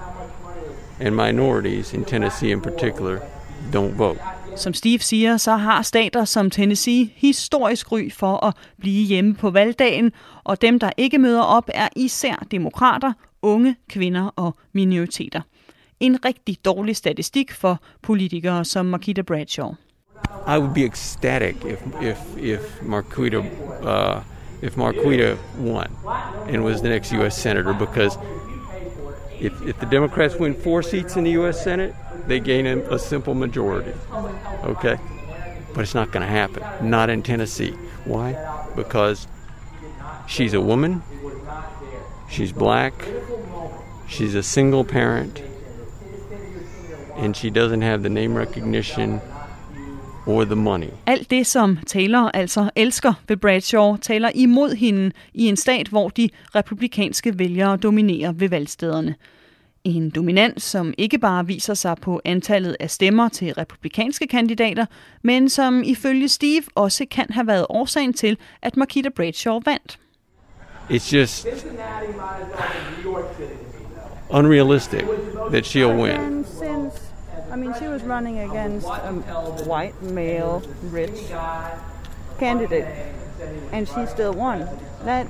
[0.98, 3.20] and minorities in Tennessee in particular
[3.70, 4.18] don't vote.
[4.56, 9.50] Som Steve siger, så har stater som Tennessee historisk ry for at blive hjemme på
[9.50, 10.12] valgdagen,
[10.44, 15.40] og dem, der ikke møder op, er især demokrater, unge, kvinder og minoriteter.
[16.00, 19.74] En rigtig dårlig statistik for politikere som Marquita Bradshaw.
[20.48, 24.22] I would be ecstatic if if if Marquita uh,
[24.62, 25.86] if Marquita won
[26.48, 27.34] and was the next U.S.
[27.34, 28.18] senator because
[29.40, 31.62] If, if the Democrats win four seats in the U.S.
[31.62, 31.94] Senate,
[32.26, 33.92] they gain a, a simple majority.
[34.64, 34.98] Okay?
[35.74, 36.62] But it's not going to happen.
[36.90, 37.74] Not in Tennessee.
[38.04, 38.36] Why?
[38.76, 39.28] Because
[40.26, 41.02] she's a woman,
[42.30, 42.92] she's black,
[44.08, 45.42] she's a single parent,
[47.16, 49.20] and she doesn't have the name recognition
[50.26, 50.90] or the money.
[51.06, 56.08] Alt det, som Taylor altså elsker ved Bradshaw, taler imod hende i en stat, hvor
[56.08, 59.14] de republikanske vælgere dominerer ved valgstederne.
[59.86, 64.86] En dominans, som ikke bare viser sig på antallet af stemmer til republikanske kandidater,
[65.22, 69.98] men som ifølge Steve også kan have været årsagen til, at Marquita Bradshaw vandt.
[70.90, 71.46] It's just
[74.30, 75.04] unrealistic
[75.50, 76.10] that she'll win.
[76.10, 77.00] And since,
[77.54, 79.12] I mean, she was running against a
[79.70, 80.62] white, male,
[80.92, 81.32] rich
[82.38, 82.88] candidate,
[83.72, 84.58] and she still won.
[85.04, 85.26] That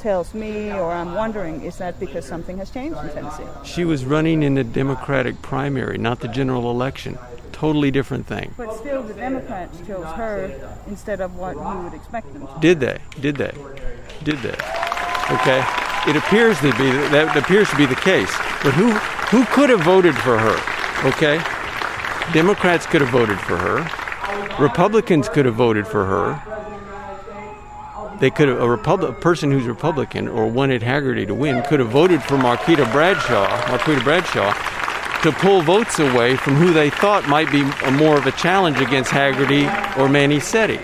[0.00, 3.44] tells me, or I'm wondering, is that because something has changed in Tennessee?
[3.64, 7.18] She was running in the Democratic primary, not the general election.
[7.52, 8.54] Totally different thing.
[8.56, 10.50] But still, the Democrats chose her
[10.86, 12.58] instead of what you would expect them to.
[12.60, 12.98] Did they?
[13.20, 13.52] Did they?
[14.24, 14.56] Did they?
[15.30, 15.62] Okay.
[16.08, 18.34] It appears to be that appears to be the case.
[18.64, 18.92] But who
[19.28, 20.56] who could have voted for her?
[21.06, 21.36] Okay.
[22.32, 23.86] Democrats could have voted for her.
[24.58, 26.42] Republicans could have voted for her.
[28.20, 31.80] They could have a, Repub- a person who's Republican or wanted Haggerty to win could
[31.80, 34.52] have voted for Marquita Bradshaw, Marquita Bradshaw,
[35.22, 38.78] to pull votes away from who they thought might be a more of a challenge
[38.80, 39.64] against Haggerty
[39.96, 40.80] or Manisetti.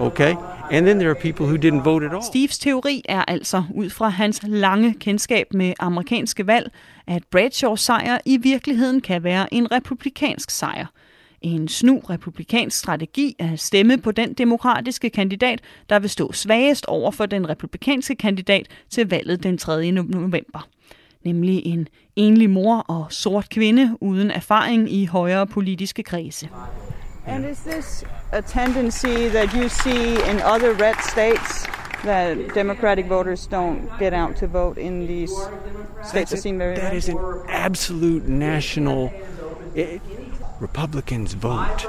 [0.00, 0.36] Okay?
[0.70, 2.22] And then there are people who didn't vote at all.
[2.22, 6.70] Steves teori er altså, ud fra hans lange kendskab med amerikanske valg,
[7.06, 10.86] at Bradshaws sejr i virkeligheden kan være en republikansk sejr.
[11.44, 17.10] En snu republikansk strategi at stemme på den demokratiske kandidat, der vil stå svagest over
[17.10, 19.90] for den republikanske kandidat til valget den 3.
[19.90, 20.68] november.
[21.24, 26.48] Nemlig en enlig mor og sort kvinde uden erfaring i højere politiske kredse.
[27.26, 31.66] And is this a tendency that you see in other red states
[32.02, 35.32] that Democratic voters don't get out to vote in these
[36.08, 37.18] states that seem very That is an
[37.48, 39.10] absolute national.
[39.74, 40.00] It,
[40.60, 41.86] Republicans vote.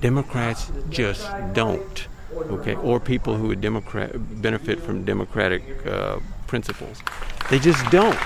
[0.00, 2.08] Democrats just don't.
[2.50, 4.10] Okay, or people who would Democrat
[4.40, 7.02] benefit from democratic uh, principles,
[7.50, 8.18] they just don't.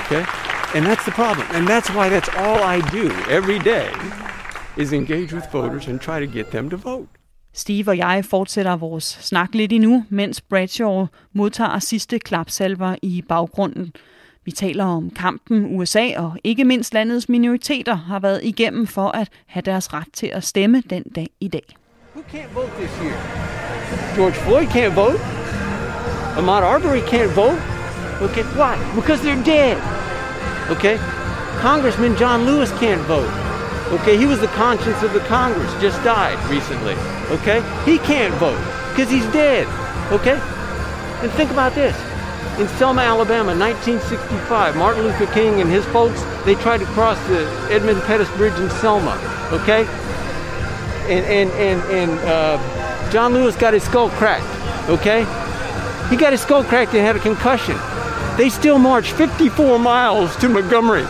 [0.00, 0.24] Okay,
[0.74, 3.90] and that's the problem, and that's why that's all I do every day
[4.76, 7.08] is engage with voters and try to get them to vote.
[7.52, 13.92] Steve og jeg fortsætter vores snak lidt endnu, mens Bradshaw modtager sidste klapsalver i baggrunden.
[14.44, 19.28] Vi taler om kampen USA og ikke mindst landets minoriteter har været igennem for at
[19.46, 21.76] have deres ret til at stemme den dag i dag.
[22.14, 23.16] Who can't vote this year?
[24.16, 25.20] George Floyd can't vote.
[26.38, 27.60] Ahmaud Arbery can't vote.
[28.22, 28.74] Okay, why?
[29.00, 29.76] Because they're dead.
[30.70, 30.96] Okay,
[31.68, 33.32] Congressman John Lewis can't vote.
[33.96, 36.96] Okay, he was the conscience of the Congress, just died recently.
[37.36, 39.66] Okay, he can't vote because he's dead.
[40.12, 40.38] Okay,
[41.22, 41.96] and think about this.
[42.58, 47.48] In Selma, Alabama, 1965, Martin Luther King and his folks, they tried to cross the
[47.68, 49.18] Edmund Pettus Bridge in Selma,
[49.50, 49.84] okay?
[51.10, 54.46] And, and, and, and uh, John Lewis got his skull cracked,
[54.88, 55.22] okay?
[56.10, 57.76] He got his skull cracked and had a concussion.
[58.36, 61.06] They still marched 54 miles to Montgomery.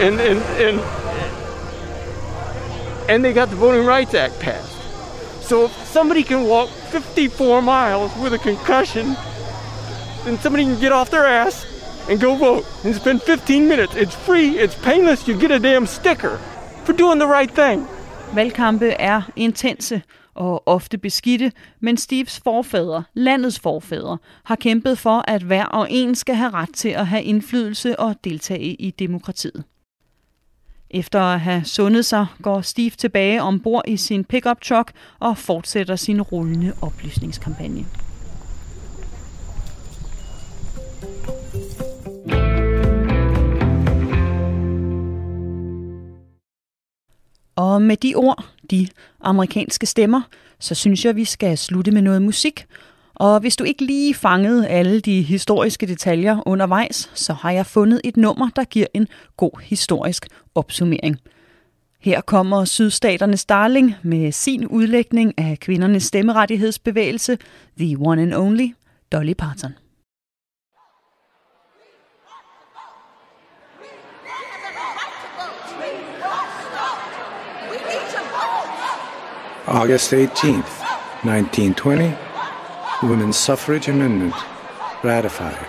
[0.00, 0.80] And, and, and,
[3.08, 4.76] and they got the Voting Rights Act passed.
[5.40, 9.16] So if somebody can walk 54 miles with a concussion,
[10.24, 11.66] then somebody can get off their ass
[12.10, 13.94] and go vote and spend 15 minutes.
[13.96, 16.38] It's free, it's painless, you get a damn sticker
[16.84, 17.86] for doing the right thing.
[18.34, 20.02] Valgkampe er intense
[20.34, 26.14] og ofte beskidte, men Steves forfædre, landets forfædre, har kæmpet for, at hver og en
[26.14, 29.64] skal have ret til at have indflydelse og deltage i demokratiet.
[30.90, 35.96] Efter at have sundet sig, går Steve tilbage ombord i sin pickup truck og fortsætter
[35.96, 37.86] sin rullende oplysningskampagne.
[47.56, 48.88] Og med de ord, de
[49.20, 50.22] amerikanske stemmer,
[50.58, 52.66] så synes jeg, vi skal slutte med noget musik.
[53.14, 58.00] Og hvis du ikke lige fangede alle de historiske detaljer undervejs, så har jeg fundet
[58.04, 61.16] et nummer, der giver en god historisk opsummering.
[62.00, 67.38] Her kommer Sydstaternes Darling med sin udlægning af kvindernes stemmerettighedsbevægelse,
[67.78, 68.68] The One and Only,
[69.12, 69.74] Dolly Parton.
[79.66, 80.80] August 18th,
[81.22, 82.16] 1920,
[83.06, 84.34] Women's Suffrage Amendment
[85.04, 85.66] ratified.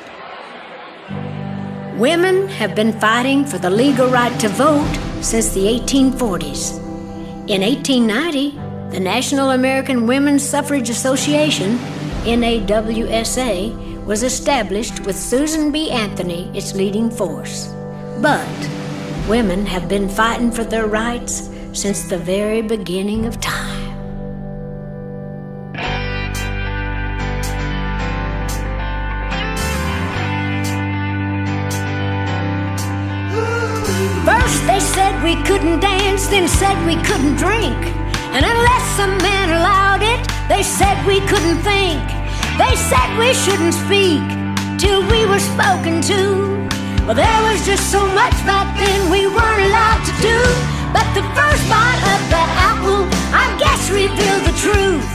[1.99, 4.87] Women have been fighting for the legal right to vote
[5.21, 6.77] since the 1840s.
[7.49, 8.51] In 1890,
[8.91, 11.77] the National American Women's Suffrage Association,
[12.23, 15.91] NAWSA, was established with Susan B.
[15.91, 17.67] Anthony its leading force.
[18.21, 18.47] But
[19.27, 23.80] women have been fighting for their rights since the very beginning of time.
[36.31, 37.75] Then said we couldn't drink.
[38.31, 41.99] And unless some man allowed it, they said we couldn't think.
[42.55, 44.23] They said we shouldn't speak
[44.79, 46.71] till we were spoken to.
[47.03, 50.39] Well, there was just so much back then we weren't allowed to do.
[50.95, 53.03] But the first bite of that apple,
[53.35, 55.11] I guess, revealed the truth.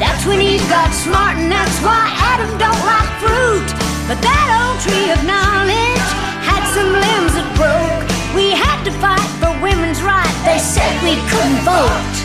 [0.00, 2.00] That's when Eve got smart, and that's why
[2.32, 3.68] Adam don't like fruit.
[4.08, 6.08] But that old tree of knowledge
[6.48, 8.15] had some limbs that broke.
[8.36, 10.36] We had to fight for women's rights.
[10.44, 12.16] They said we couldn't vote.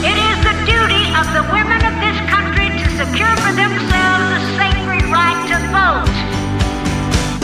[0.00, 4.40] It is the duty of the women of this country to secure for themselves the
[4.56, 6.08] sacred right to vote.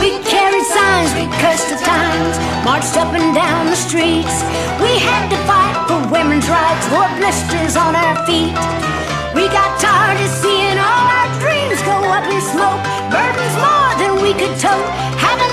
[0.01, 4.41] We carried signs, we cursed the times, marched up and down the streets.
[4.81, 8.57] We had to fight for women's rights, wore blisters on our feet.
[9.37, 12.81] We got tired of seeing all our dreams go up in smoke,
[13.13, 14.89] burdens more than we could tote,
[15.21, 15.46] having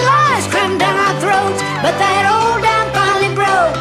[0.45, 1.62] lies crammed down our throats.
[1.82, 3.76] But that old dam finally broke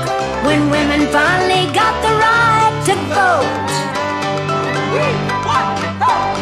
[0.45, 3.72] when women finally got the right to vote.
[4.93, 5.05] We
[5.47, 6.39] want to vote.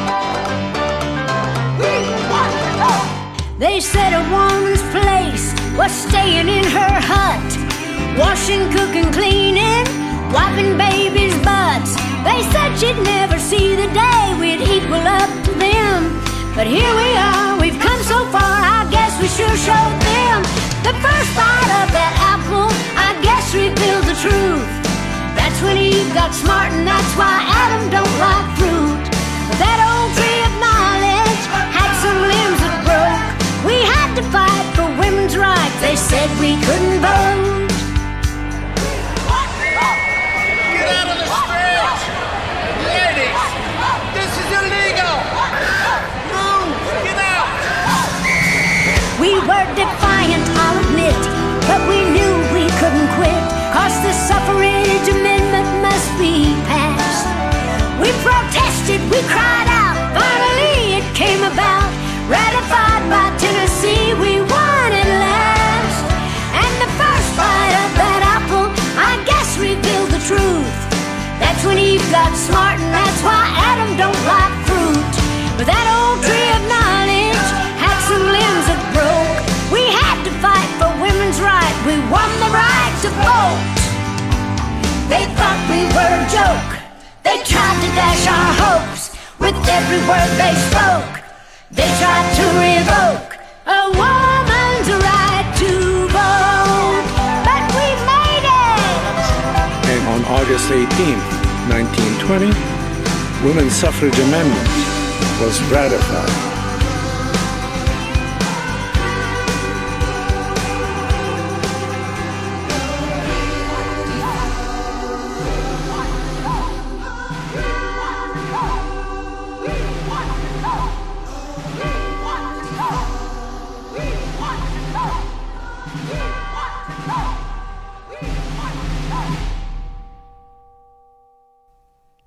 [1.79, 1.93] We
[2.29, 3.59] want to vote.
[3.59, 7.49] They said a woman's place was staying in her hut,
[8.17, 9.85] washing, cooking, cleaning,
[10.33, 11.95] wiping babies' butts.
[12.23, 16.21] They said she'd never see the day we'd equal up to them.
[16.55, 20.41] But here we are, we've come so far, I guess we sure showed them.
[20.81, 24.65] The first bite of that apple, I guess revealed the truth.
[25.37, 29.05] That's when Eve got smart, and that's why Adam don't like fruit.
[29.61, 33.29] That old tree of knowledge had some limbs that broke.
[33.61, 37.70] We had to fight for women's rights, they said we couldn't vote.
[49.21, 51.21] We were defiant, I'll admit,
[51.69, 57.29] but we knew we couldn't quit, cause the suffrage amendment must be passed.
[58.01, 61.85] We protested, we cried out, finally it came about,
[62.25, 66.01] ratified by Tennessee, we won at last.
[66.57, 70.77] And the first bite of that apple, I guess revealed the truth.
[71.37, 73.37] That's when Eve got smart, and that's why
[73.69, 73.80] Adam
[83.41, 83.81] vote.
[85.09, 86.71] They thought we were a joke.
[87.25, 89.03] They tried to dash our hopes
[89.41, 91.13] with every word they spoke.
[91.73, 93.29] They tried to revoke
[93.65, 95.71] a woman's right to
[96.17, 97.07] vote.
[97.47, 98.89] But we made it.
[99.93, 100.85] And on August 18,
[101.69, 102.51] 1920,
[103.45, 104.69] Women's Suffrage Amendment
[105.41, 106.50] was ratified.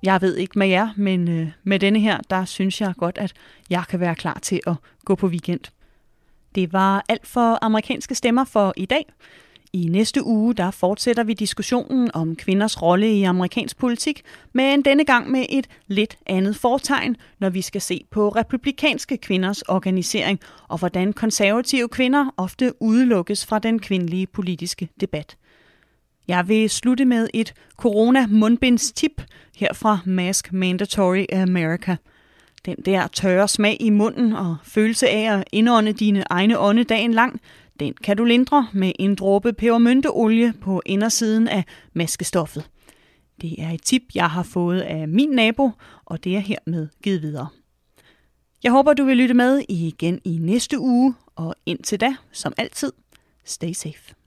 [0.05, 3.33] Jeg ved ikke med jer, men øh, med denne her, der synes jeg godt, at
[3.69, 4.73] jeg kan være klar til at
[5.05, 5.59] gå på weekend.
[6.55, 9.05] Det var alt for amerikanske stemmer for i dag.
[9.73, 14.21] I næste uge, der fortsætter vi diskussionen om kvinders rolle i amerikansk politik,
[14.53, 19.61] men denne gang med et lidt andet fortegn, når vi skal se på republikanske kvinders
[19.61, 25.37] organisering og hvordan konservative kvinder ofte udelukkes fra den kvindelige politiske debat.
[26.27, 29.21] Jeg vil slutte med et corona-mundbindstip
[29.55, 31.95] her fra Mask Mandatory America.
[32.65, 37.13] Den der tørre smag i munden og følelse af at indånde dine egne ånde dagen
[37.13, 37.41] lang,
[37.79, 41.63] den kan du lindre med en dråbe pebermynteolie på indersiden af
[41.93, 42.69] maskestoffet.
[43.41, 45.71] Det er et tip, jeg har fået af min nabo,
[46.05, 47.47] og det er hermed givet videre.
[48.63, 52.93] Jeg håber, du vil lytte med igen i næste uge, og indtil da, som altid,
[53.43, 54.24] stay safe.